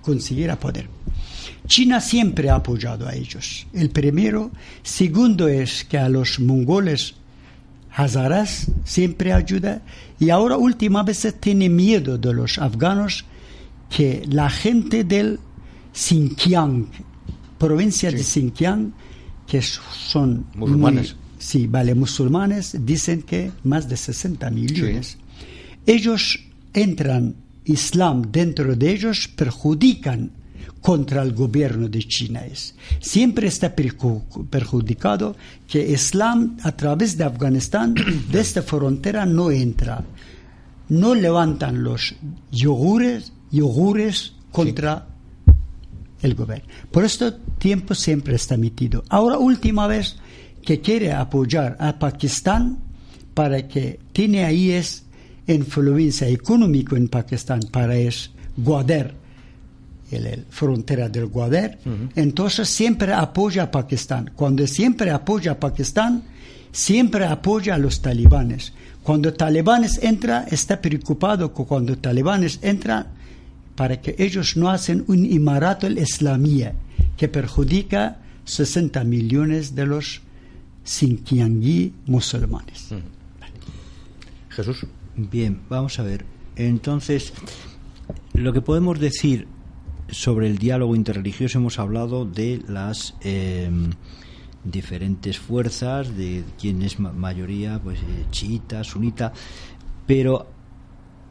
[0.02, 0.86] conseguir a poder.
[1.66, 3.66] China siempre ha apoyado a ellos.
[3.72, 4.50] El primero.
[4.82, 7.14] Segundo es que a los mongoles
[7.94, 9.82] hazaras siempre ayuda.
[10.18, 13.24] Y ahora última vez tiene miedo de los afganos
[13.90, 15.38] que la gente del
[15.94, 16.86] Xinjiang,
[17.58, 18.92] provincia de Xinjiang,
[19.46, 21.14] que son Musulmanes.
[21.14, 25.18] muy- sí, vale, musulmanes, dicen que más de 60 millones.
[25.84, 26.38] Ellos
[26.72, 30.30] entran Islam dentro de ellos, perjudican
[30.80, 32.44] contra el gobierno de China.
[32.44, 32.74] Es.
[33.00, 35.36] Siempre está perju- perjudicado
[35.68, 37.94] que Islam a través de Afganistán,
[38.30, 40.04] de esta frontera, no entra.
[40.88, 42.14] No levantan los
[42.50, 45.06] yogures, yogures contra
[46.20, 46.66] el gobierno.
[46.90, 49.02] Por este tiempo siempre está metido.
[49.08, 50.16] Ahora, última vez
[50.64, 52.78] que quiere apoyar a Pakistán
[53.34, 55.04] para que tiene ahí es
[55.46, 59.14] influencia económica en Pakistán para es Gwadar,
[60.12, 61.78] el, el frontera del Gwadar,
[62.14, 64.30] entonces siempre apoya a Pakistán.
[64.36, 66.24] Cuando siempre apoya a Pakistán,
[66.70, 68.72] siempre apoya a los talibanes.
[69.02, 73.06] Cuando talibanes entran, está preocupado que cuando talibanes entran,
[73.74, 76.74] para que ellos no hacen un imarato el islamía
[77.16, 80.20] que perjudica 60 millones de los
[80.84, 82.88] Xinjiangí musulmanes.
[84.50, 84.86] Jesús.
[85.16, 86.24] Bien, vamos a ver.
[86.56, 87.32] Entonces,
[88.34, 89.46] lo que podemos decir
[90.12, 93.68] sobre el diálogo interreligioso hemos hablado de las eh,
[94.62, 99.32] diferentes fuerzas, de quién es ma- mayoría, pues eh, chiita, sunita,
[100.06, 100.46] pero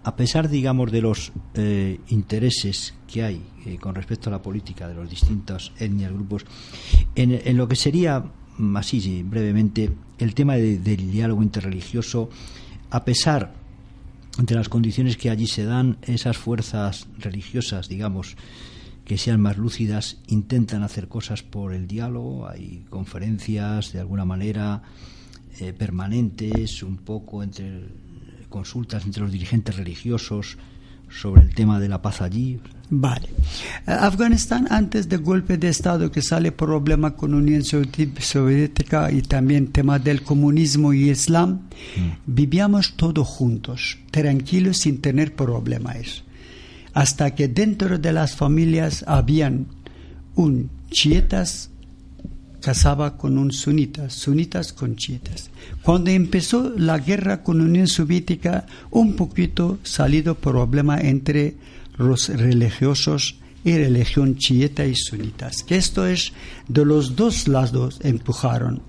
[0.03, 4.87] a pesar, digamos, de los eh, intereses que hay eh, con respecto a la política
[4.87, 6.43] de los distintos etnias, grupos,
[7.15, 8.23] en, en lo que sería,
[8.57, 12.29] mm, así sí, brevemente, el tema de- del diálogo interreligioso,
[12.89, 13.53] a pesar
[14.39, 18.35] de las condiciones que allí se dan, esas fuerzas religiosas, digamos,
[19.11, 24.83] que sean más lúcidas, intentan hacer cosas por el diálogo, hay conferencias de alguna manera
[25.59, 27.89] eh, permanentes, un poco entre
[28.47, 30.57] consultas entre los dirigentes religiosos
[31.09, 32.61] sobre el tema de la paz allí.
[32.89, 33.27] Vale.
[33.85, 39.99] Afganistán, antes del golpe de Estado que sale problema con Unión Soviética y también tema
[39.99, 41.67] del comunismo y Islam,
[42.25, 46.23] vivíamos todos juntos, tranquilos sin tener problemas.
[46.93, 49.67] Hasta que dentro de las familias habían
[50.35, 51.71] un chiitas
[52.61, 55.49] casaba con un sunita, sunitas con chiitas.
[55.81, 61.55] Cuando empezó la guerra con Unión Soviética, un poquito salido problema entre
[61.97, 66.33] los religiosos y religión chiita y sunitas, que esto es
[66.67, 68.81] de los dos lados empujaron.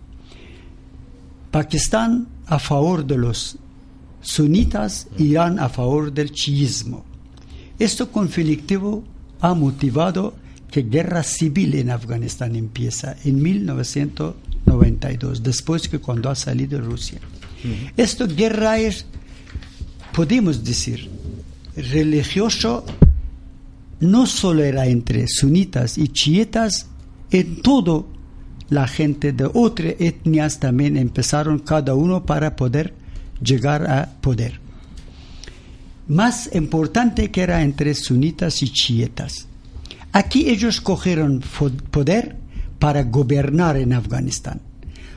[1.51, 3.59] Pakistán a favor de los
[4.21, 7.05] sunitas, Irán a favor del chiismo.
[7.83, 9.03] Esto conflictivo
[9.41, 10.35] ha motivado
[10.71, 17.19] que guerra civil en Afganistán empieza en 1992, después que cuando ha salido Rusia.
[17.97, 19.05] Esto guerra es,
[20.13, 21.11] podemos decir,
[21.75, 22.85] religioso,
[23.99, 26.87] no solo era entre sunitas y chiitas,
[27.33, 28.07] en todo
[28.71, 32.95] la gente de otras etnias también empezaron cada uno para poder
[33.43, 34.62] llegar a poder.
[36.13, 39.47] Más importante que era entre sunitas y chiitas.
[40.13, 41.43] Aquí ellos cogieron
[41.91, 42.37] poder
[42.79, 44.61] para gobernar en Afganistán.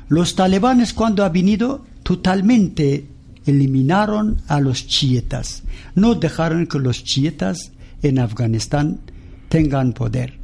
[0.08, 3.08] Los talibanes cuando ha venido totalmente
[3.46, 5.64] eliminaron a los chiitas.
[5.96, 9.02] No dejaron que los chiitas en Afganistán
[9.50, 10.36] tengan poder.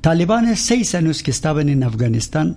[0.00, 2.56] Talibanes, seis años que estaban en Afganistán,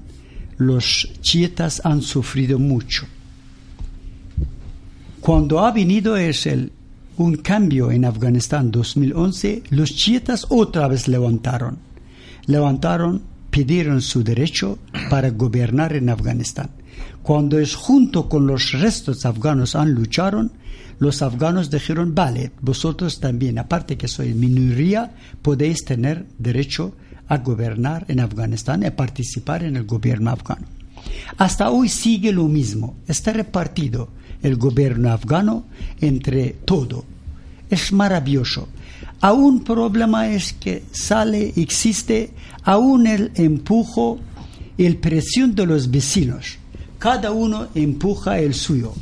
[0.55, 3.05] los chiitas han sufrido mucho.
[5.20, 6.72] Cuando ha venido es el,
[7.22, 11.78] un cambio en Afganistán 2011, los chiitas otra vez levantaron.
[12.47, 16.72] Levantaron, pidieron su derecho para gobernar en Afganistán.
[17.22, 20.51] Cuando es junto con los restos afganos han lucharon,
[20.99, 26.95] los afganos dijeron, vale, vosotros también, aparte que sois minoría, podéis tener derecho
[27.28, 30.67] a gobernar en Afganistán y participar en el gobierno afgano.
[31.38, 34.09] Hasta hoy sigue lo mismo, está repartido
[34.42, 35.66] el gobierno afgano
[36.00, 37.06] entre todo.
[37.70, 38.68] Es maravilloso.
[39.22, 42.32] Aún problema es que sale, existe
[42.64, 44.20] aún el empujo,
[44.78, 46.58] el presión de los vecinos.
[46.98, 48.94] Cada uno empuja el suyo.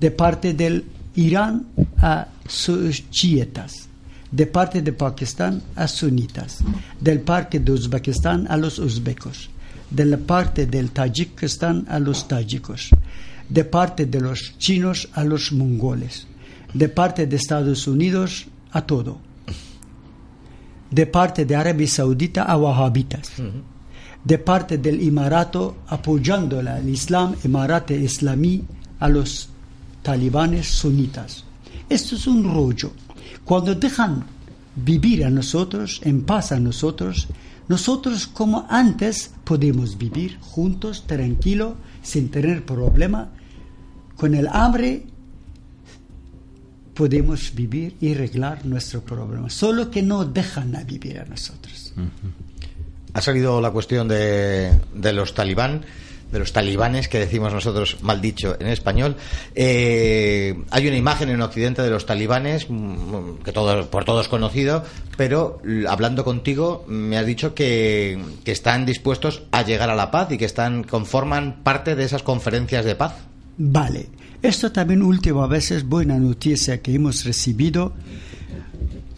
[0.00, 1.66] De parte del Irán
[1.98, 3.88] a sus chiitas,
[4.30, 6.58] de parte de Pakistán a sunitas,
[7.00, 9.48] del parte de Uzbekistán a los uzbecos,
[9.90, 12.90] de la parte del Tayikistán a los tayikos,
[13.48, 16.26] de parte de los chinos a los mongoles,
[16.74, 19.18] de parte de Estados Unidos a todo,
[20.90, 23.32] de parte de Arabia Saudita a wahabitas,
[24.24, 28.64] de parte del Emirato apoyando el Islam, Emirate Islamí,
[28.98, 29.48] a los
[30.02, 31.44] talibanes sunitas.
[31.88, 32.92] Esto es un rollo.
[33.44, 34.24] Cuando dejan
[34.74, 37.28] vivir a nosotros, en paz a nosotros,
[37.68, 43.28] nosotros como antes podemos vivir juntos, tranquilo, sin tener problema.
[44.16, 45.04] Con el hambre
[46.94, 49.50] podemos vivir y arreglar nuestro problema.
[49.50, 51.92] Solo que no dejan a vivir a nosotros.
[53.12, 55.84] Ha salido la cuestión de, de los talibán
[56.32, 59.16] de los talibanes que decimos nosotros mal dicho en español
[59.54, 64.82] eh, hay una imagen en Occidente de los talibanes mm, que todos por todos conocido
[65.16, 70.32] pero hablando contigo me has dicho que, que, están dispuestos a llegar a la paz
[70.32, 73.14] y que están conforman parte de esas conferencias de paz
[73.58, 74.08] vale.
[74.42, 77.94] Esto también última vez es buena noticia que hemos recibido.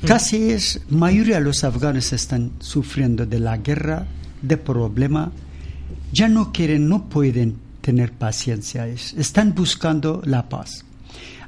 [0.07, 4.07] Casi es mayoría de los afganos están sufriendo de la guerra
[4.41, 5.32] de problema.
[6.12, 10.84] Ya no quieren, no pueden tener paciencia, están buscando la paz.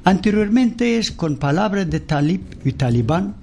[0.03, 3.35] Anteriormente es con palabras de talib y talibán,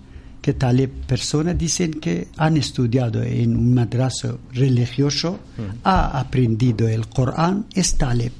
[0.42, 5.38] que talib personas dicen que han estudiado en un madrazo religioso,
[5.84, 8.32] ha aprendido el Corán, es talib.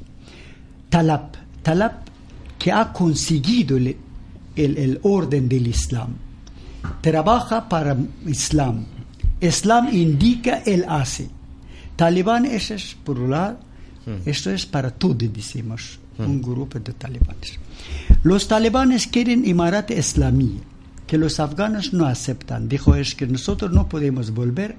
[0.89, 1.33] Talab,
[1.63, 1.93] talab
[2.59, 3.97] que ha conseguido el,
[4.57, 6.15] el orden del Islam.
[7.01, 8.87] Trabaja para Islam.
[9.41, 11.29] Islam indica, él hace.
[11.97, 13.59] Talibán es plural,
[14.07, 14.29] mm.
[14.29, 16.23] esto es para todos, decimos, mm.
[16.23, 17.59] un grupo de talibanes.
[18.23, 20.61] Los talibanes quieren Emirat Islamí,
[21.07, 22.69] que los afganos no aceptan.
[22.69, 24.77] Dijo es que nosotros no podemos volver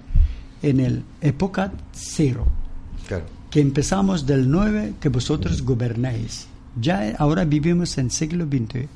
[0.62, 2.46] en el época cero,
[3.50, 6.48] que empezamos del 9 que vosotros gobernáis.
[6.80, 8.88] Ya ahora vivimos en siglo XXI.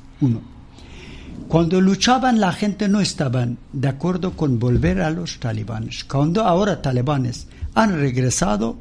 [1.48, 6.04] Cuando luchaban la gente no estaban de acuerdo con volver a los talibanes.
[6.04, 8.78] Cuando ahora talibanes han regresado,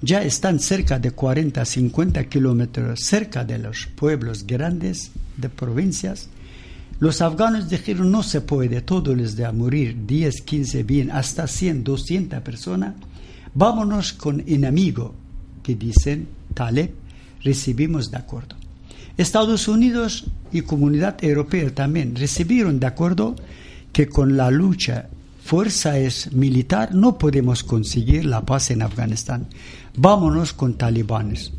[0.00, 6.28] ya están cerca de 40, 50 kilómetros cerca de los pueblos grandes de provincias.
[6.98, 11.84] Los afganos dijeron no se puede, todos les de morir 10, 15, bien, hasta 100,
[11.84, 12.94] 200 personas.
[13.54, 15.14] Vámonos con enemigo,
[15.62, 16.92] que dicen Taleb,
[17.42, 18.56] recibimos de acuerdo.
[19.16, 23.36] Estados Unidos y Comunidad Europea también recibieron de acuerdo
[23.92, 25.08] que con la lucha
[25.44, 29.48] fuerza es militar, no podemos conseguir la paz en Afganistán.
[29.96, 31.52] Vámonos con talibanes.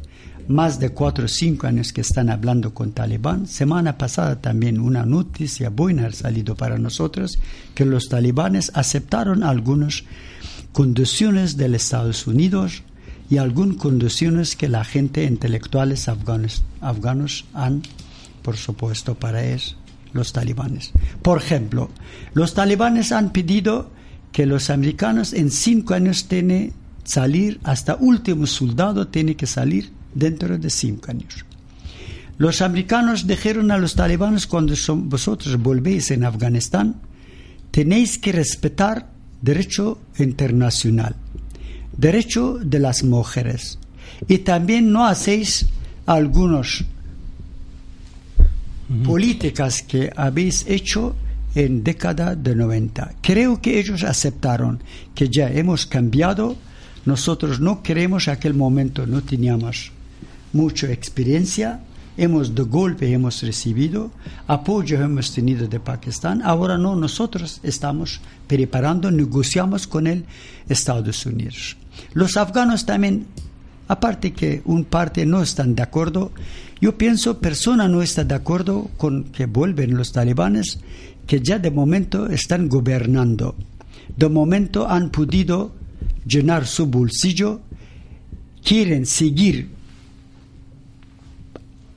[0.48, 3.48] Más de cuatro o cinco años que están hablando con talibán.
[3.48, 7.39] Semana pasada también una noticia buena ha salido para nosotros
[7.74, 10.04] que los talibanes aceptaron algunas
[10.74, 12.84] condiciones de los Estados Unidos
[13.30, 17.84] y algunas condiciones que la gente intelectuales afganos, afganos han,
[18.42, 19.78] por supuesto, para eso
[20.12, 20.92] los talibanes.
[21.22, 21.90] Por ejemplo,
[22.34, 23.90] los talibanes han pedido
[24.32, 30.58] que los americanos en cinco años tienen salir, hasta último soldado tiene que salir dentro
[30.58, 31.46] de cinco años.
[32.38, 36.96] Los americanos dijeron a los talibanes cuando vosotros volvéis en Afganistán,
[37.72, 39.12] tenéis que respetar
[39.44, 41.16] derecho internacional,
[41.96, 43.78] derecho de las mujeres,
[44.28, 45.68] y también no hacéis
[46.06, 46.86] algunos
[49.06, 51.16] políticas que habéis hecho
[51.56, 53.16] en década de 90.
[53.22, 54.82] Creo que ellos aceptaron
[55.14, 56.56] que ya hemos cambiado.
[57.06, 59.91] Nosotros no queremos aquel momento, no teníamos
[60.54, 61.82] mucha experiencia,
[62.18, 64.11] hemos de golpe hemos recibido,
[64.47, 70.26] apoyo hemos tenido de Pakistán, ahora no, nosotros estamos preparando, negociamos con el
[70.70, 71.78] Estados Unidos.
[72.14, 73.26] Los afganos también,
[73.88, 76.32] aparte que un parte no están de acuerdo,
[76.82, 80.80] yo pienso persona no está de acuerdo con que vuelven los talibanes,
[81.26, 83.55] que ya de momento están gobernando.
[84.18, 85.72] De momento han podido
[86.26, 87.61] llenar su bolsillo,
[88.64, 89.70] quieren seguir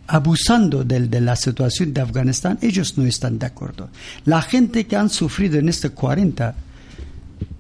[0.06, 3.88] abusando de, la situación de Afganistán, ellos no están de acuerdo.
[4.24, 6.54] La gente que han sufrido en estos 40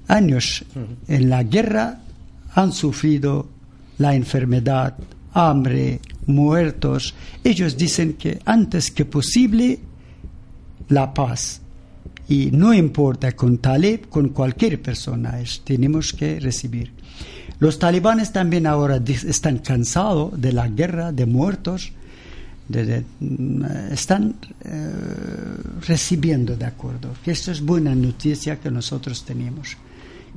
[0.08, 0.64] años
[1.08, 2.00] en la guerra
[2.54, 3.48] han sufrido
[3.98, 4.96] la enfermedad,
[5.32, 7.14] hambre, muertos.
[7.42, 9.80] Ellos dicen que antes que posible
[10.88, 11.60] la paz.
[12.28, 16.92] Y no importa con Talib, con cualquier persona, tenemos que recibir.
[17.58, 21.92] Los talibanes también ahora están cansados de la guerra, de muertos,
[22.68, 24.92] Mm, están eh,
[25.86, 27.14] recibiendo de acuerdo.
[27.24, 29.76] Que esto es buena noticia que nosotros tenemos.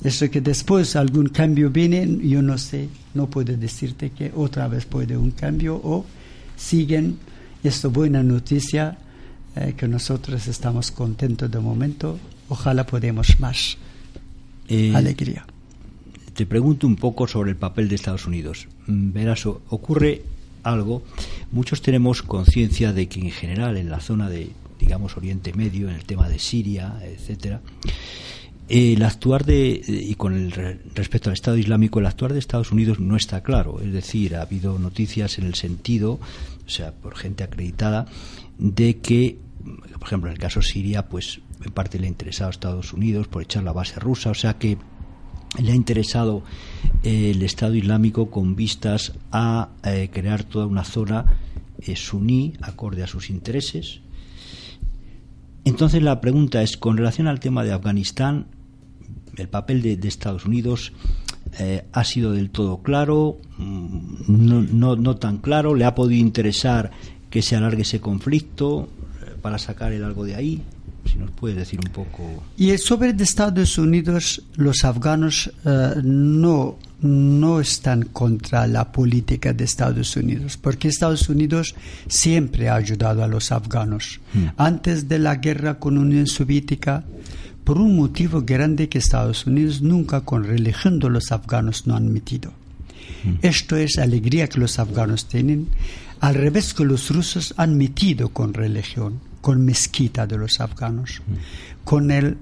[0.03, 4.85] Eso que después algún cambio viene, yo no sé, no puedo decirte que otra vez
[4.85, 6.05] puede un cambio o
[6.55, 7.17] siguen.
[7.61, 8.97] Esto buena noticia
[9.55, 12.17] eh, que nosotros estamos contentos de momento.
[12.47, 13.77] Ojalá podemos más.
[14.69, 15.45] Eh, alegría.
[16.33, 18.67] Te pregunto un poco sobre el papel de Estados Unidos.
[18.87, 20.21] Mm, verás, ocurre
[20.63, 21.03] algo,
[21.51, 25.95] muchos tenemos conciencia de que en general en la zona de, digamos, Oriente Medio, en
[25.95, 27.61] el tema de Siria, etcétera,
[28.69, 30.51] el actuar de, y con el
[30.93, 33.81] respecto al Estado Islámico, el actuar de Estados Unidos no está claro.
[33.81, 36.19] Es decir, ha habido noticias en el sentido,
[36.65, 38.05] o sea, por gente acreditada,
[38.59, 39.39] de que,
[39.93, 43.27] por ejemplo, en el caso Siria, pues en parte le ha interesado a Estados Unidos
[43.27, 44.77] por echar la base rusa, o sea que
[45.57, 46.43] le ha interesado
[47.03, 51.25] eh, el Estado Islámico con vistas a eh, crear toda una zona
[51.79, 54.01] eh, suní acorde a sus intereses.
[55.65, 58.47] Entonces la pregunta es, con relación al tema de Afganistán,
[59.37, 60.93] el papel de, Estados Unidos
[61.93, 66.91] ha sido del todo claro, mm, no, no, no tan claro, le ha podido interesar
[67.29, 68.87] que se alargue ese conflicto
[69.41, 70.63] para sacar el algo de ahí.
[71.11, 72.43] Si nos puede decir un poco.
[72.57, 80.15] Y sobre Estados Unidos, los afganos eh, no, no están contra la política de Estados
[80.15, 81.73] Unidos, porque Estados Unidos
[82.07, 84.19] siempre ha ayudado a los afganos.
[84.33, 84.47] Hmm.
[84.57, 87.03] Antes de la guerra con la Unión Soviética,
[87.63, 92.11] por un motivo grande que Estados Unidos nunca con religión de los afganos no han
[92.11, 92.51] metido.
[93.23, 93.35] Hmm.
[93.41, 95.69] Esto es alegría que los afganos tienen,
[96.19, 101.23] al revés que los rusos han metido con religión con mezquita de los afganos,
[101.83, 102.37] con el,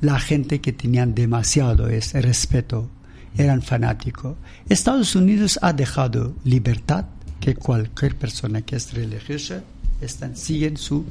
[0.00, 2.88] la gente que tenían demasiado ese respeto,
[3.36, 4.36] eran fanáticos.
[4.68, 7.06] Estados Unidos ha dejado libertad
[7.40, 9.64] que cualquier persona que es religiosa
[10.00, 11.04] están, siguen su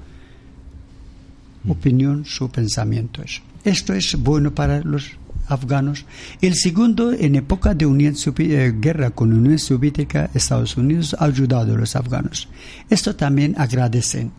[1.67, 3.21] opinión, su pensamiento.
[3.65, 6.05] Esto es bueno para los afganos.
[6.41, 11.25] El segundo, en época de Unión eh, guerra con la Unión Soviética, Estados Unidos ha
[11.25, 12.47] ayudado a los afganos.
[12.89, 14.31] Esto también agradecen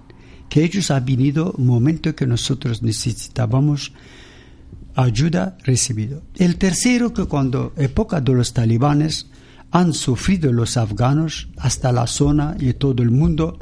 [0.52, 3.94] que ellos han venido un momento que nosotros necesitábamos
[4.94, 6.20] ayuda recibido.
[6.36, 9.28] El tercero que cuando época de los talibanes
[9.70, 13.58] han sufrido los afganos hasta la zona y todo el mundo,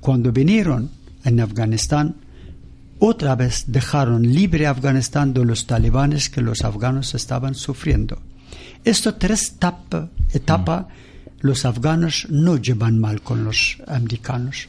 [0.00, 0.92] cuando vinieron
[1.24, 2.14] en Afganistán,
[3.00, 8.16] otra vez dejaron libre Afganistán de los talibanes que los afganos estaban sufriendo.
[8.84, 9.56] Estas tres
[10.32, 10.86] etapas,
[11.40, 14.68] los afganos no llevan mal con los americanos.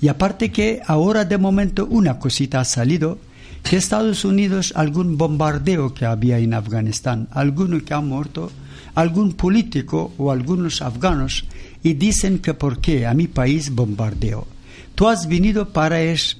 [0.00, 3.18] Y aparte que ahora de momento una cosita ha salido,
[3.62, 8.50] que Estados Unidos, algún bombardeo que había en Afganistán, alguno que ha muerto,
[8.94, 11.44] algún político o algunos afganos,
[11.82, 14.46] y dicen que por qué a mi país bombardeo.
[14.94, 16.38] Tú has venido para es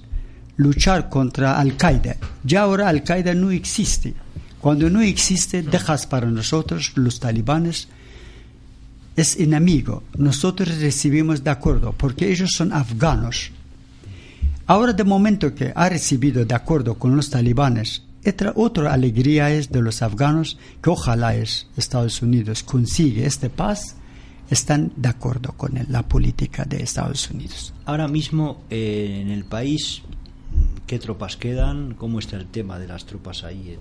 [0.57, 2.17] luchar contra Al-Qaeda.
[2.45, 4.15] Ya ahora Al-Qaeda no existe.
[4.61, 7.89] Cuando no existe, dejas para nosotros, los talibanes,
[9.19, 10.05] es enemigo.
[10.17, 13.51] Nosotros recibimos de acuerdo, porque ellos son afganos.
[14.67, 18.05] Ahora, de momento que ha recibido de acuerdo con los talibanes,
[18.55, 23.97] otra, alegría es de los afganos que ojalá es Estados Unidos consigue este paz,
[24.51, 27.73] están de acuerdo con la política de Estados Unidos.
[27.87, 30.03] Ahora mismo eh, en el país,
[30.87, 31.95] ¿qué tropas quedan?
[31.95, 33.79] ¿Cómo está el tema de las tropas ahí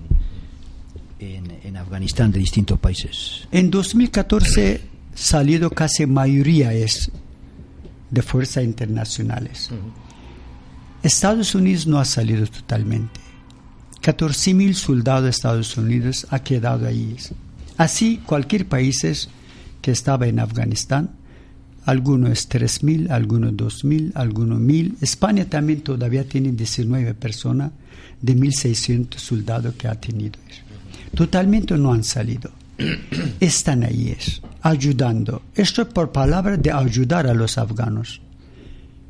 [1.19, 3.47] en, en Afganistán de distintos países?
[3.51, 7.11] En 2014 salido casi mayoría es
[8.09, 9.69] de fuerzas internacionales.
[11.01, 13.19] Estados Unidos no ha salido totalmente.
[14.01, 17.17] 14.000 soldados de Estados Unidos ha quedado ahí.
[17.77, 19.27] Así, cualquier país
[19.81, 21.11] que estaba en Afganistán
[21.87, 24.95] algunos es 3.000, algunos 2.000, algunos 1.000.
[24.99, 27.71] España también todavía tiene 19 personas
[28.21, 30.37] de 1.600 soldados que ha tenido.
[31.15, 32.51] Totalmente no han salido.
[33.39, 35.41] Están es, ayudando.
[35.55, 38.21] Esto es por palabra de ayudar a los afganos.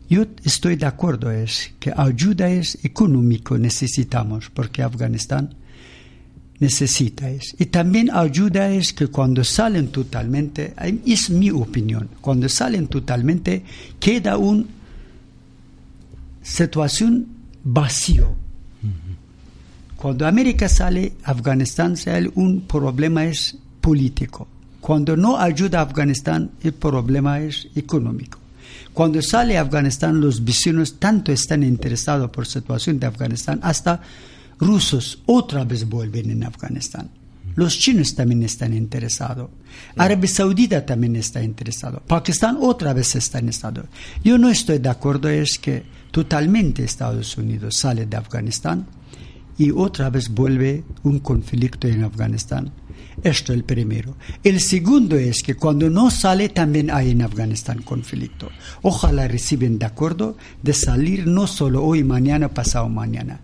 [0.10, 5.54] Yo estoy de acuerdo, es que ayuda es económico, necesitamos, porque Afganistán
[6.60, 7.56] necesita es.
[7.60, 10.74] Y también ayuda es que cuando salen totalmente,
[11.06, 13.64] es mi opinión, cuando salen totalmente
[14.00, 14.64] queda una
[16.42, 17.28] situación
[17.64, 18.47] vacío.
[20.08, 24.48] Cuando América sale, Afganistán sale, un problema es político.
[24.80, 28.40] Cuando no ayuda a Afganistán, el problema es económico.
[28.94, 34.00] Cuando sale Afganistán, los vecinos tanto están interesados por la situación de Afganistán, hasta
[34.58, 37.10] rusos otra vez vuelven en Afganistán.
[37.56, 39.50] Los chinos también están interesados.
[39.98, 42.02] Arabia Saudita también está interesado.
[42.08, 43.84] Pakistán otra vez está interesado.
[44.24, 48.88] Yo no estoy de acuerdo es que totalmente Estados Unidos sale de Afganistán
[49.58, 52.72] y otra vez vuelve un conflicto en Afganistán.
[53.24, 54.16] Esto es el primero.
[54.44, 58.50] El segundo es que cuando no sale también hay en Afganistán conflicto.
[58.84, 63.40] Ojalá reciben de acuerdo de salir no solo hoy, mañana, pasado mañana.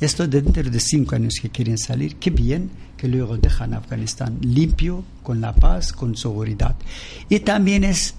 [0.00, 5.04] Esto dentro de cinco años que quieren salir, qué bien que luego dejan Afganistán limpio,
[5.22, 6.74] con la paz, con seguridad.
[7.28, 8.14] Y también es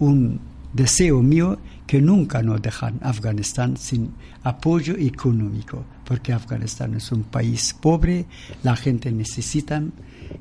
[0.00, 0.40] un
[0.72, 1.58] deseo mío
[1.88, 4.12] que nunca nos dejan Afganistán sin
[4.44, 8.26] apoyo económico, porque Afganistán es un país pobre,
[8.62, 9.82] la gente necesita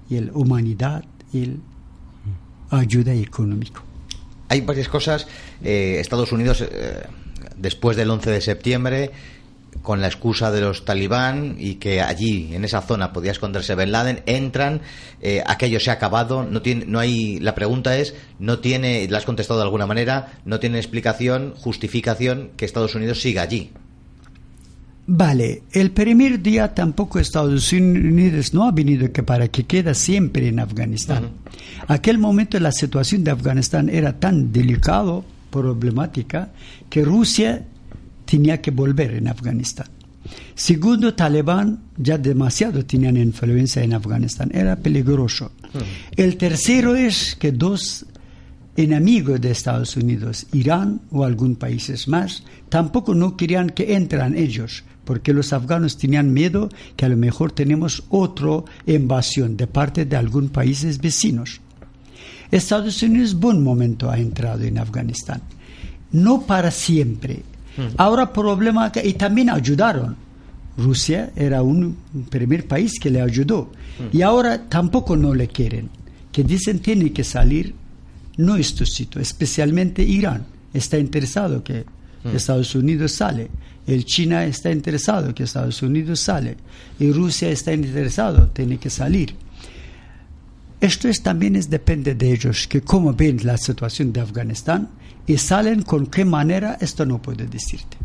[0.10, 1.56] y la humanidad y
[2.70, 3.82] ayuda económica.
[4.50, 5.26] Hay varias cosas.
[5.64, 7.04] Eh, Estados Unidos, eh,
[7.56, 9.12] después del 11 de septiembre,
[9.82, 13.92] con la excusa de los talibán y que allí, en esa zona, podía esconderse Ben
[13.92, 14.82] Laden, entran,
[15.22, 19.18] eh, aquello se ha acabado, no tiene, no hay, la pregunta es, no tiene, la
[19.18, 23.72] has contestado de alguna manera, no tiene explicación, justificación que Estados Unidos siga allí.
[25.10, 30.50] Vale, el primer día tampoco Estados Unidos no ha venido que para que quede siempre
[30.50, 31.30] en Afganistán.
[31.88, 36.52] Aquel momento la situación de Afganistán era tan delicado, problemática,
[36.90, 37.66] que Rusia
[38.28, 39.88] tenía que volver en Afganistán.
[40.54, 45.52] Segundo, Talibán ya demasiado tenían influencia en Afganistán, era peligroso.
[46.16, 48.06] El tercero es que dos
[48.76, 54.84] enemigos de Estados Unidos, Irán o algún países más, tampoco no querían que entran ellos,
[55.04, 60.16] porque los afganos tenían miedo que a lo mejor tenemos otra invasión de parte de
[60.16, 61.62] algún países vecinos.
[62.52, 65.42] Estados Unidos, buen momento ha entrado en Afganistán.
[66.12, 67.44] No para siempre.
[67.98, 70.16] Ahora problema que, y también ayudaron.
[70.78, 71.98] Rusia era un
[72.30, 74.16] primer país que le ayudó mm.
[74.16, 75.90] y ahora tampoco no le quieren.
[76.32, 77.74] Que dicen tiene que salir
[78.38, 81.86] nuestro sitio, especialmente Irán está interesado que
[82.24, 82.36] mm.
[82.36, 83.50] Estados Unidos sale.
[83.88, 86.58] El China está interesado que Estados Unidos sale
[87.00, 89.34] y Rusia está interesado tiene que salir.
[90.80, 94.90] Esto es, también es, depende de ellos, que cómo ven la situación de Afganistán
[95.28, 97.98] y salen con qué manera, esto no puedo decirte.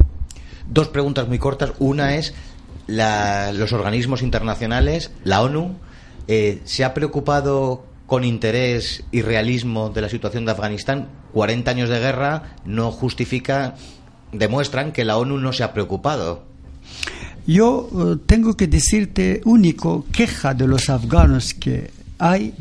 [0.69, 1.73] Dos preguntas muy cortas.
[1.79, 2.35] Una es,
[2.89, 5.77] los organismos internacionales, la ONU,
[6.27, 11.09] eh, ¿se ha preocupado con interés y realismo de la situación de Afganistán?
[11.33, 13.77] 40 años de guerra no justifica,
[14.33, 16.43] demuestran que la ONU no se ha preocupado.
[17.47, 22.55] Yo eh, tengo que decirte, único queja de los afganos que hay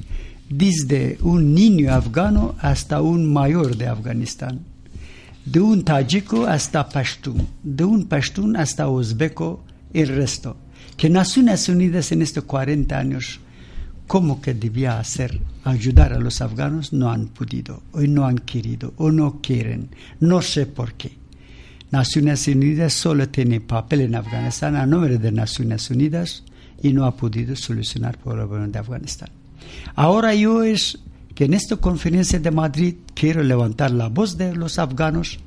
[0.51, 4.59] desde un niño afgano hasta un mayor de Afganistán,
[5.45, 10.57] de un tajico hasta pashtun, de un pashtun hasta uzbeco, el resto,
[10.97, 13.39] que Naciones Unidas en estos 40 años,
[14.07, 18.93] como que debía hacer, ayudar a los afganos, no han podido, o no han querido,
[18.97, 19.89] o no quieren,
[20.19, 21.13] no sé por qué.
[21.91, 26.43] Naciones Unidas solo tiene papel en Afganistán a nombre de Naciones Unidas
[26.83, 29.40] y no ha podido solucionar el problema de Afganistán.
[29.95, 30.99] Ahora yo es
[31.35, 35.39] que en esta conferencia de Madrid quiero levantar la voz de los afganos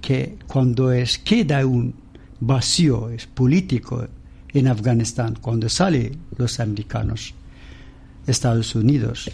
[0.00, 1.94] que cuando es, queda un
[2.40, 4.06] vacío es político
[4.52, 7.34] en Afganistán, cuando salen los americanos,
[8.26, 9.30] Estados Unidos,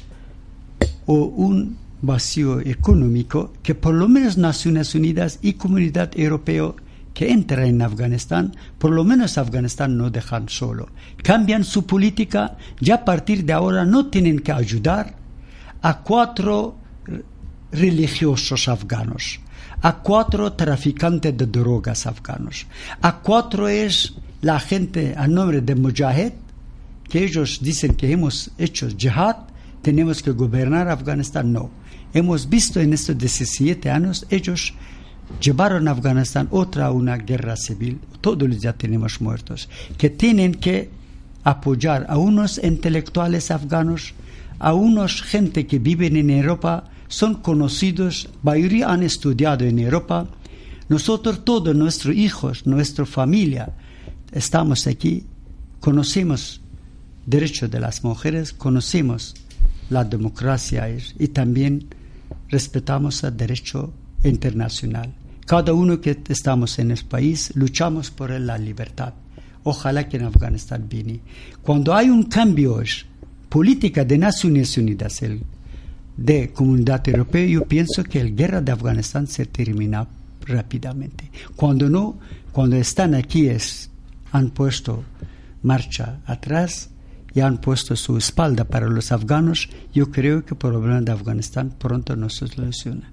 [1.06, 6.72] o un vacío económico, que por lo menos Naciones Unidas y Comunidad Europea
[7.14, 10.88] que entra en Afganistán, por lo menos Afganistán no dejan solo.
[11.22, 15.14] Cambian su política, ya a partir de ahora no tienen que ayudar
[15.80, 16.76] a cuatro
[17.70, 19.40] religiosos afganos,
[19.80, 22.66] a cuatro traficantes de drogas afganos,
[23.00, 26.32] a cuatro es la gente a nombre de Mujahid,
[27.08, 29.36] que ellos dicen que hemos hecho jihad,
[29.82, 31.70] tenemos que gobernar Afganistán, no.
[32.12, 34.74] hemos visto en estos 17 años, ellos
[35.40, 39.68] llevaron a Afganistán otra una guerra civil, todos ya tenemos muertos,
[39.98, 40.90] que tienen que
[41.42, 44.14] apoyar a unos intelectuales afganos,
[44.58, 50.26] a unos gente que viven en Europa, son conocidos, mayoría han estudiado en Europa,
[50.88, 53.72] nosotros todos nuestros hijos, nuestra familia,
[54.32, 55.24] estamos aquí,
[55.80, 56.60] conocemos
[57.26, 59.34] derechos de las mujeres, conocemos
[59.90, 61.88] la democracia y también
[62.48, 63.92] respetamos el derecho
[64.24, 65.12] internacional.
[65.46, 69.14] Cada uno que estamos en el país luchamos por la libertad.
[69.62, 71.20] Ojalá que en Afganistán viene.
[71.62, 72.82] Cuando hay un cambio
[73.48, 75.40] política de Naciones Unidas, el,
[76.16, 80.06] de Comunidad Europea, yo pienso que la guerra de Afganistán se termina
[80.46, 81.30] rápidamente.
[81.56, 82.18] Cuando no,
[82.52, 83.90] cuando están aquí es,
[84.32, 85.04] han puesto
[85.62, 86.90] marcha atrás
[87.34, 91.74] y han puesto su espalda para los afganos, yo creo que el problema de Afganistán
[91.78, 93.10] pronto no se soluciona.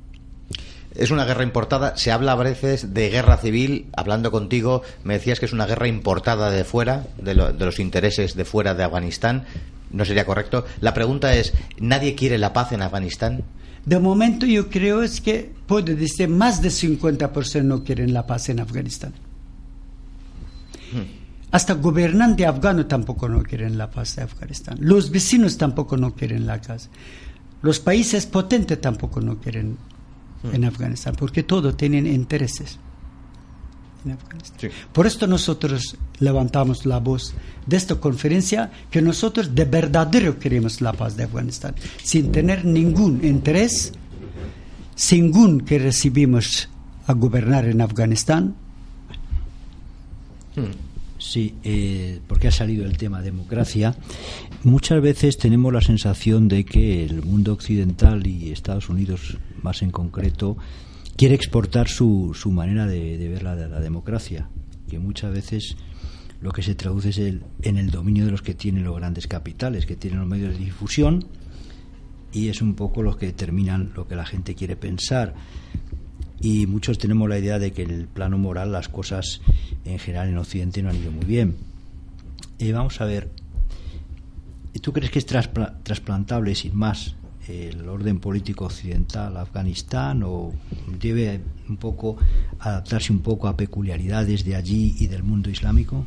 [0.96, 1.96] Es una guerra importada.
[1.98, 3.88] Se habla a veces de guerra civil.
[3.96, 8.36] Hablando contigo, me decías que es una guerra importada de fuera, de, de los intereses
[8.36, 9.46] de fuera de Afganistán.
[9.92, 10.66] No sería correcto.
[10.80, 13.44] La pregunta es, ¿nadie quiere la paz en Afganistán?
[13.86, 18.50] De momento yo creo es que puede decir más del 50% no quieren la paz
[18.50, 19.14] en Afganistán.
[20.94, 21.22] Hmm.
[21.52, 24.78] Hasta gobernantes afganos tampoco no quieren la paz de Afganistán.
[24.80, 26.90] Los vecinos tampoco no quieren la paz.
[27.62, 29.78] Los países potentes tampoco no quieren
[30.44, 30.56] hmm.
[30.56, 32.80] en Afganistán, porque todos tienen intereses.
[34.92, 37.36] Por esto nosotros levantamos la voz
[37.68, 43.24] de esta conferencia que nosotros de verdadero queremos la paz de Afganistán, sin tener ningún
[43.24, 43.94] interés,
[45.12, 46.68] ningún que recibimos
[47.06, 48.56] a gobernar en Afganistán.
[50.56, 50.91] Hmm.
[51.22, 53.96] Sí, eh, porque ha salido el tema democracia.
[54.64, 59.92] Muchas veces tenemos la sensación de que el mundo occidental y Estados Unidos, más en
[59.92, 60.58] concreto,
[61.16, 64.50] quiere exportar su, su manera de, ver la, la, democracia,
[64.90, 65.78] que muchas veces
[66.42, 69.28] lo que se traduce es el, en el dominio de los que tienen los grandes
[69.28, 71.28] capitales, que tienen los medios de difusión,
[72.34, 75.36] y es un poco los que determinan lo que la gente quiere pensar.
[76.42, 79.42] Y muchos tenemos la idea de que en el plano moral las cosas
[79.86, 81.56] en general en Occidente no han ido muy bien.
[82.58, 83.30] Eh, vamos a ver,
[84.82, 87.16] ¿tú crees que es trasplantable sin más
[87.48, 90.54] el orden político occidental a Afganistán o
[91.00, 92.18] debe un poco
[92.60, 96.06] adaptarse un poco a peculiaridades de allí y del mundo islámico?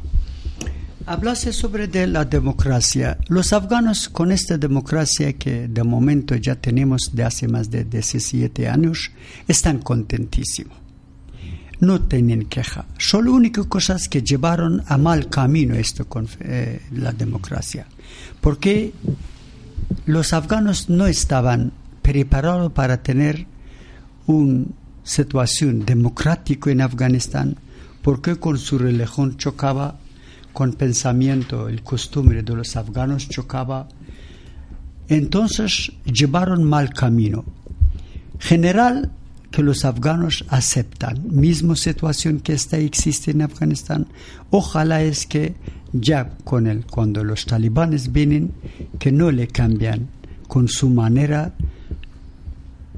[1.07, 3.19] Hablase sobre la democracia.
[3.29, 8.69] Los afganos con esta democracia que de momento ya tenemos de hace más de 17
[8.69, 9.11] años
[9.47, 10.79] están contentísimos.
[11.81, 12.87] No tienen queja.
[12.97, 17.87] Solo única cosa es que llevaron a mal camino esto con eh, la democracia.
[18.41, 18.95] Porque
[20.07, 23.47] los afganos no estaban preparados para tener
[24.27, 24.65] una
[25.03, 27.59] situación democrática en Afganistán
[28.05, 29.97] porque con su religión chocaba,
[30.55, 33.89] con pensamiento, el costumbre de los afganos chocaba.
[35.09, 37.45] Entonces llevaron mal camino.
[38.39, 39.11] General
[39.51, 44.07] que los afganos aceptan, misma situación que esta existe en Afganistán.
[44.51, 45.55] Ojalá es que
[45.93, 48.53] ya con el, cuando los talibanes vienen,
[48.99, 50.09] que no le cambian
[50.49, 51.53] con su manera,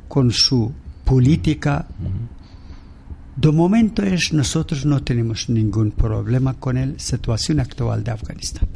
[0.08, 0.72] con su
[1.04, 1.86] política.
[3.36, 8.66] De momento es nosotros no tenemos ningún problema con la situación actual de Afganistán.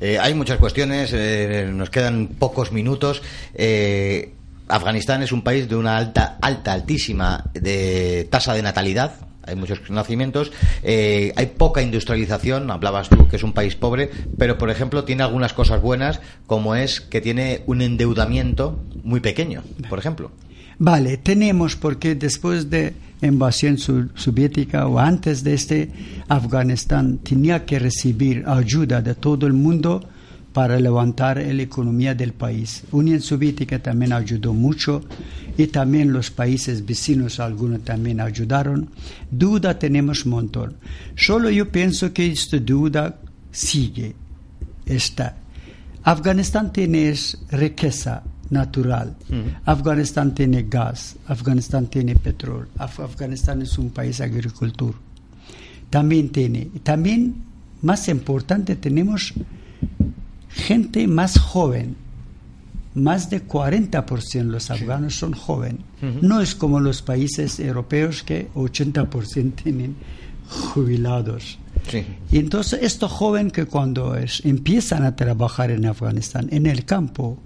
[0.00, 3.22] Eh, hay muchas cuestiones, eh, nos quedan pocos minutos.
[3.54, 4.32] Eh,
[4.66, 9.88] Afganistán es un país de una alta, alta, altísima de tasa de natalidad, hay muchos
[9.90, 10.52] nacimientos,
[10.84, 15.54] hay poca industrialización, hablabas tú que es un país pobre, pero por ejemplo tiene algunas
[15.54, 20.30] cosas buenas, como es que tiene un endeudamiento muy pequeño, por ejemplo.
[20.78, 25.90] Vale, tenemos porque después de invasión soviética o antes de este,
[26.28, 30.08] Afganistán tenía que recibir ayuda de todo el mundo
[30.52, 32.84] para levantar la economía del país.
[32.92, 35.02] Unión Soviética también ayudó mucho
[35.56, 38.88] y también los países vecinos, algunos también ayudaron.
[39.30, 40.76] Duda tenemos un montón.
[41.16, 43.18] Solo yo pienso que esta duda
[43.50, 44.14] sigue.
[44.86, 45.36] Está.
[46.02, 47.14] Afganistán tiene
[47.50, 49.16] riqueza natural.
[49.64, 54.94] Afganistán tiene gas, Afganistán tiene petróleo, Afganistán es un país agricultor.
[55.90, 57.42] También tiene, también
[57.82, 59.32] más importante, tenemos
[60.48, 61.96] gente más joven,
[62.94, 65.80] más de 40% los afganos son jóvenes.
[66.20, 69.96] No es como los países europeos que 80% tienen
[70.48, 71.58] jubilados.
[72.30, 77.38] Y entonces estos jóvenes que cuando es, empiezan a trabajar en Afganistán, en el campo,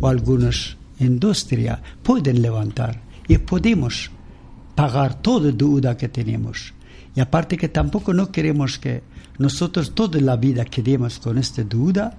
[0.00, 4.10] o algunas industrias pueden levantar y podemos
[4.74, 6.74] pagar toda deuda que tenemos.
[7.14, 9.02] Y aparte que tampoco no queremos que
[9.38, 12.16] nosotros toda la vida quedemos con esta deuda,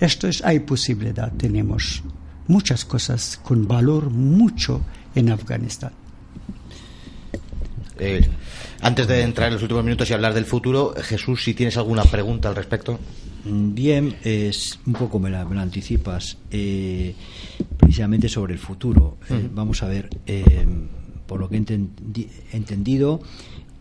[0.00, 2.02] esto es, hay posibilidad, tenemos
[2.46, 4.82] muchas cosas con valor mucho
[5.14, 5.92] en Afganistán.
[7.98, 8.24] Eh,
[8.80, 12.04] antes de entrar en los últimos minutos y hablar del futuro, Jesús, si tienes alguna
[12.04, 12.98] pregunta al respecto.
[13.50, 17.14] Bien, es un poco me la, anticipas, eh,
[17.76, 19.16] precisamente sobre el futuro.
[19.30, 20.10] Eh, vamos a ver,
[21.26, 23.20] por lo que he entendido,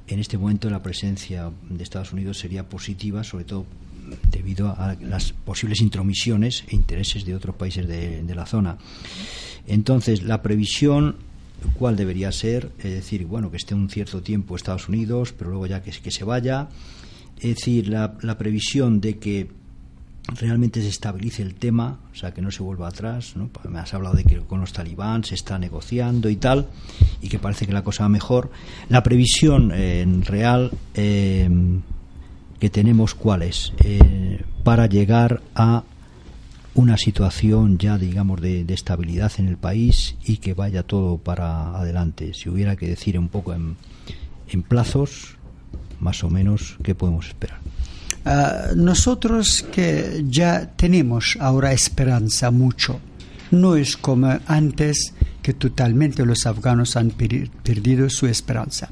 [0.07, 3.65] en este momento la presencia de Estados Unidos sería positiva, sobre todo
[4.31, 8.77] debido a las posibles intromisiones e intereses de otros países de, la zona.
[9.67, 11.17] Entonces, la previsión
[11.77, 15.65] cuál debería ser, es decir, bueno, que esté un cierto tiempo Estados Unidos, pero luego
[15.65, 16.69] ya que, que se vaya,
[17.37, 19.47] es decir, la, la, previsión de que
[20.35, 23.49] realmente se estabilice el tema, o sea, que no se vuelva atrás, ¿no?
[23.69, 26.67] me has hablado de que con los talibán se está negociando y tal,
[27.21, 28.51] y que parece que la cosa va mejor.
[28.89, 31.49] La previsión eh, real eh,
[32.59, 35.83] que tenemos cuál es eh, para llegar a
[36.73, 42.35] una situación ya digamos de, estabilidad en el país y que vaya todo para adelante
[42.35, 43.77] si hubiera que decir un poco en,
[44.47, 45.37] en plazos
[45.99, 47.59] más o menos qué podemos esperar
[48.27, 52.99] ah, nosotros que ya tenemos ahora esperanza mucho
[53.51, 58.89] no es como antes que totalmente los afganos han perdido su esperanza.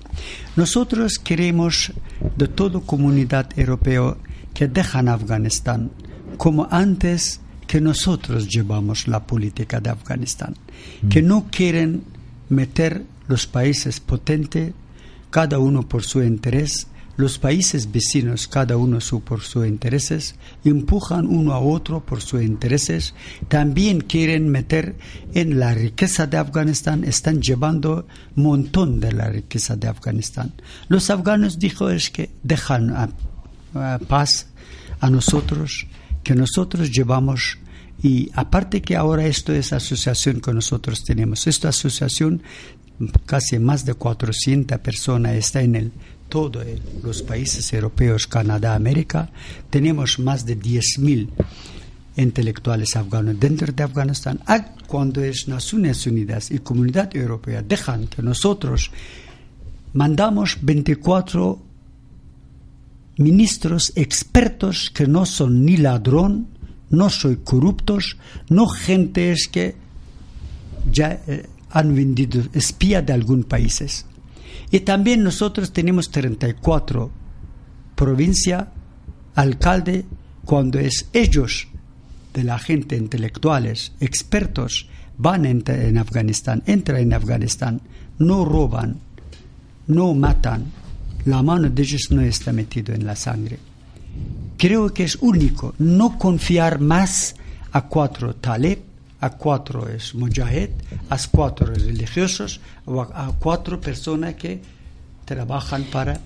[0.55, 1.91] Nosotros queremos
[2.37, 4.15] de toda comunidad europea
[4.53, 5.91] que dejan Afganistán
[6.37, 10.55] como antes que nosotros llevamos la política de Afganistán,
[11.01, 11.09] mm.
[11.09, 12.03] que no quieren
[12.49, 14.73] meter los países potentes,
[15.29, 21.27] cada uno por su interés, los países vecinos, cada uno su, por sus intereses, empujan
[21.27, 23.13] uno a otro por sus intereses,
[23.47, 24.95] también quieren meter
[25.33, 30.53] en la riqueza de Afganistán, están llevando montón de la riqueza de Afganistán.
[30.89, 33.13] Los afganos dijo es que dejan
[34.07, 34.47] paz
[34.99, 35.87] a nosotros,
[36.23, 37.57] que nosotros llevamos.
[38.03, 42.43] Y aparte que ahora esto es asociación que nosotros tenemos, esta asociación
[43.25, 45.91] casi más de 400 personas está en el
[46.29, 46.65] todos
[47.03, 49.29] los países europeos, Canadá, América,
[49.69, 51.29] tenemos más de 10.000
[52.17, 54.39] intelectuales afganos dentro de Afganistán.
[54.47, 58.91] Ah, cuando es Naciones Unidas y Comunidad Europea dejan que nosotros
[59.93, 61.59] mandamos 24
[63.17, 66.47] ministros expertos que no son ni ladrón,
[66.89, 68.17] no son corruptos,
[68.49, 69.75] no gente es que
[70.91, 74.05] ya eh, han vendido espía de algunos países.
[74.75, 77.09] Y también nosotros tenemos 34
[77.95, 78.67] provincia,
[79.33, 80.03] alcalde,
[80.43, 81.69] cuando es ellos,
[82.33, 87.79] de la gente, intelectuales, expertos, van en, en Afganistán, entran en Afganistán,
[88.19, 88.97] no roban,
[89.87, 90.65] no matan,
[91.23, 93.57] la mano de ellos no está metida en la sangre.
[94.57, 97.37] Creo que es único no confiar más
[97.71, 98.79] a cuatro taleb
[99.21, 100.69] a cuatro es mujahid,
[101.09, 104.61] a cuatro religiosos, a, cuatro personas que
[105.25, 106.19] trabajan para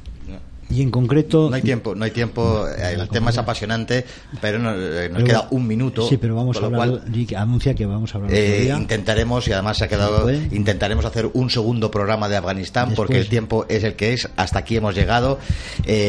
[0.69, 4.05] y en concreto no hay tiempo no hay tiempo eh, el tema es apasionante
[4.39, 7.01] pero eh, nos, queda un minuto sí pero vamos a hablar
[7.35, 11.49] anuncia que vamos a hablar eh, intentaremos y además se ha quedado intentaremos hacer un
[11.49, 15.39] segundo programa de Afganistán porque el tiempo es el que es hasta aquí hemos llegado.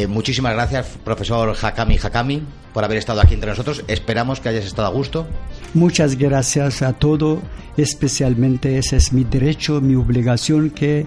[0.08, 2.42] Muchísimas gracias profesor Hakami Hakami
[2.72, 3.84] por haber estado aquí entre nosotros.
[3.88, 5.26] Esperamos que hayas estado a gusto.
[5.74, 7.42] Muchas gracias a todo,
[7.76, 11.06] especialmente ese es mi derecho, mi obligación que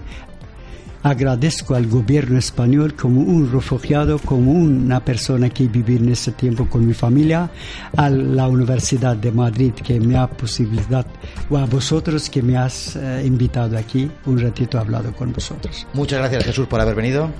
[1.04, 6.66] agradezco al gobierno español como un refugiado, como una persona que vive en ese tiempo
[6.68, 7.50] con mi familia,
[7.96, 11.06] a la Universidad de Madrid que me ha posibilidad,
[11.50, 15.86] o a vosotros que me has eh, invitado aquí, un ratito he hablado con vosotros.
[15.92, 17.30] Muchas gracias Jesús por haber venido.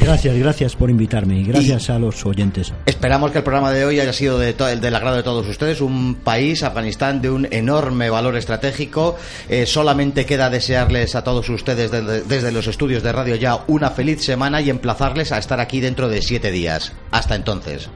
[0.00, 2.72] Gracias, gracias por invitarme y gracias a los oyentes.
[2.86, 5.80] Esperamos que el programa de hoy haya sido de del agrado de todos ustedes.
[5.80, 9.16] Un país, Afganistán, de un enorme valor estratégico.
[9.48, 14.24] Eh, solamente queda desearles a todos ustedes desde los estudios de radio ya una feliz
[14.24, 16.92] semana y emplazarles a estar aquí dentro de siete días.
[17.10, 17.90] Hasta entonces.